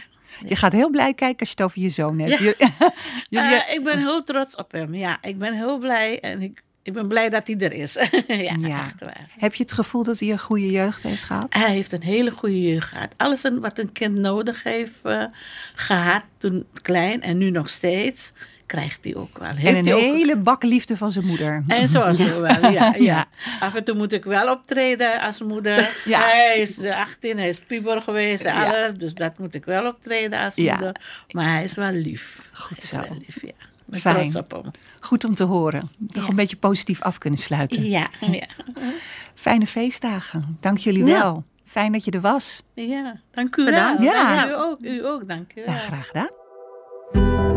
Je 0.46 0.57
gaat 0.57 0.72
heel 0.72 0.90
blij 0.90 1.14
kijken 1.14 1.38
als 1.40 1.49
je 1.49 1.55
het 1.55 1.64
over 1.64 1.81
je 1.81 1.88
zoon 1.88 2.18
hebt. 2.18 2.31
Ja. 2.31 2.37
Jullie- 2.38 2.57
Jullie- 3.29 3.55
Eh, 3.62 3.75
ik 3.75 3.85
ben 3.85 3.99
heel 3.99 4.22
trots 4.22 4.57
op 4.57 4.72
hem. 4.72 4.94
Ja, 4.94 5.18
ik 5.22 5.38
ben 5.38 5.55
heel 5.55 5.79
blij 5.79 6.20
en 6.20 6.42
ik, 6.42 6.62
ik 6.87 6.92
ben 6.92 7.09
blij 7.09 7.29
dat 7.29 7.46
hij 7.46 7.57
er 7.59 7.72
is. 7.72 7.92
ja, 8.29 8.57
Ja. 8.59 8.85
echt 8.85 9.01
waar. 9.01 9.27
heb 9.38 9.55
je 9.55 9.62
het 9.62 9.72
gevoel 9.72 10.03
dat 10.03 10.18
hij 10.18 10.31
een 10.31 10.38
goede 10.38 10.70
jeugd 10.70 11.03
heeft 11.03 11.25
gehad? 11.25 11.46
Hij 11.55 11.70
heeft 11.70 11.92
een 11.92 12.03
hele 12.03 12.31
goede 12.31 12.62
jeugd 12.62 12.88
gehad. 12.88 13.14
Alles 13.16 13.42
wat 13.61 13.79
een 13.79 13.92
kind 13.92 14.14
nodig 14.16 14.62
heeft 14.62 14.99
eh, 15.03 15.25
gehad 15.75 16.22
toen 16.38 16.66
klein 16.83 17.22
en 17.22 17.38
nu 17.38 17.51
nog 17.51 17.68
steeds, 17.70 18.33
krijgt 18.66 19.05
hij 19.05 19.14
ook 19.14 19.38
wel. 19.38 19.51
Heeft 19.51 19.79
en 19.79 19.87
een 19.87 19.92
ook 19.94 20.01
hele 20.01 20.37
bak 20.37 20.62
liefde 20.62 20.96
van 20.96 21.12
zijn 21.12 21.27
moeder. 21.27 21.64
En 21.68 21.88
zoals 21.88 22.18
zo 22.27 22.40
wel, 22.40 22.61
ja, 22.61 22.70
ja. 22.70 22.94
Ja. 22.99 23.27
Af 23.61 23.75
en 23.75 23.85
toe 23.85 23.94
moet 23.96 24.12
ik 24.12 24.25
wel 24.25 24.51
optreden 24.53 25.20
als 25.20 25.40
moeder. 25.40 25.96
Ja. 26.05 26.20
Hij 26.20 26.59
is 26.59 26.79
eh, 26.79 27.01
18, 27.01 27.38
hij 27.38 27.49
is 27.49 27.61
puber 27.61 28.03
geweest 28.03 28.44
en 28.44 28.55
Ja. 28.55 28.64
alles. 28.64 28.92
Dus 28.94 29.14
dat 29.14 29.38
moet 29.38 29.55
ik 29.55 29.64
wel 29.64 29.87
optreden 29.87 30.38
als 30.40 30.55
moeder. 30.57 30.96
Maar 31.31 31.53
hij 31.53 31.64
is 31.64 31.75
wel 31.75 31.92
lief. 31.92 32.51
Goed 32.53 32.83
zo. 32.83 33.01
lief, 33.18 33.42
ja. 33.42 33.53
Ben 33.87 34.01
Fijn. 34.01 34.31
trots 34.31 34.37
op 34.37 34.51
hem. 34.62 34.72
Goed 35.01 35.25
om 35.25 35.35
te 35.35 35.44
horen. 35.44 35.90
Toch 36.11 36.22
Ja. 36.22 36.31
een 36.31 36.37
beetje 36.37 36.57
positief 36.57 37.03
af 37.03 37.18
kunnen 37.18 37.38
sluiten. 37.38 37.85
Ja, 37.85 38.09
ja. 38.31 38.46
Fijne 39.35 39.66
feestdagen. 39.66 40.57
Dank 40.61 40.79
jullie 40.79 41.05
Ja. 41.07 41.18
wel. 41.22 41.44
Fijn 41.64 41.92
dat 41.92 42.05
je 42.05 42.11
er 42.11 42.20
was. 42.20 42.62
ja. 42.75 43.16
Dank 43.31 43.57
u 43.57 43.64
Bedankt. 43.64 44.03
wel. 44.03 44.12
Ja. 44.12 44.49
U 44.49 44.55
ook, 44.55 44.81
u 44.81 45.07
ook, 45.07 45.29
dank 45.29 45.53
u 45.55 45.62
wel. 45.66 45.75
Graag 45.75 46.07
gedaan. 46.07 47.56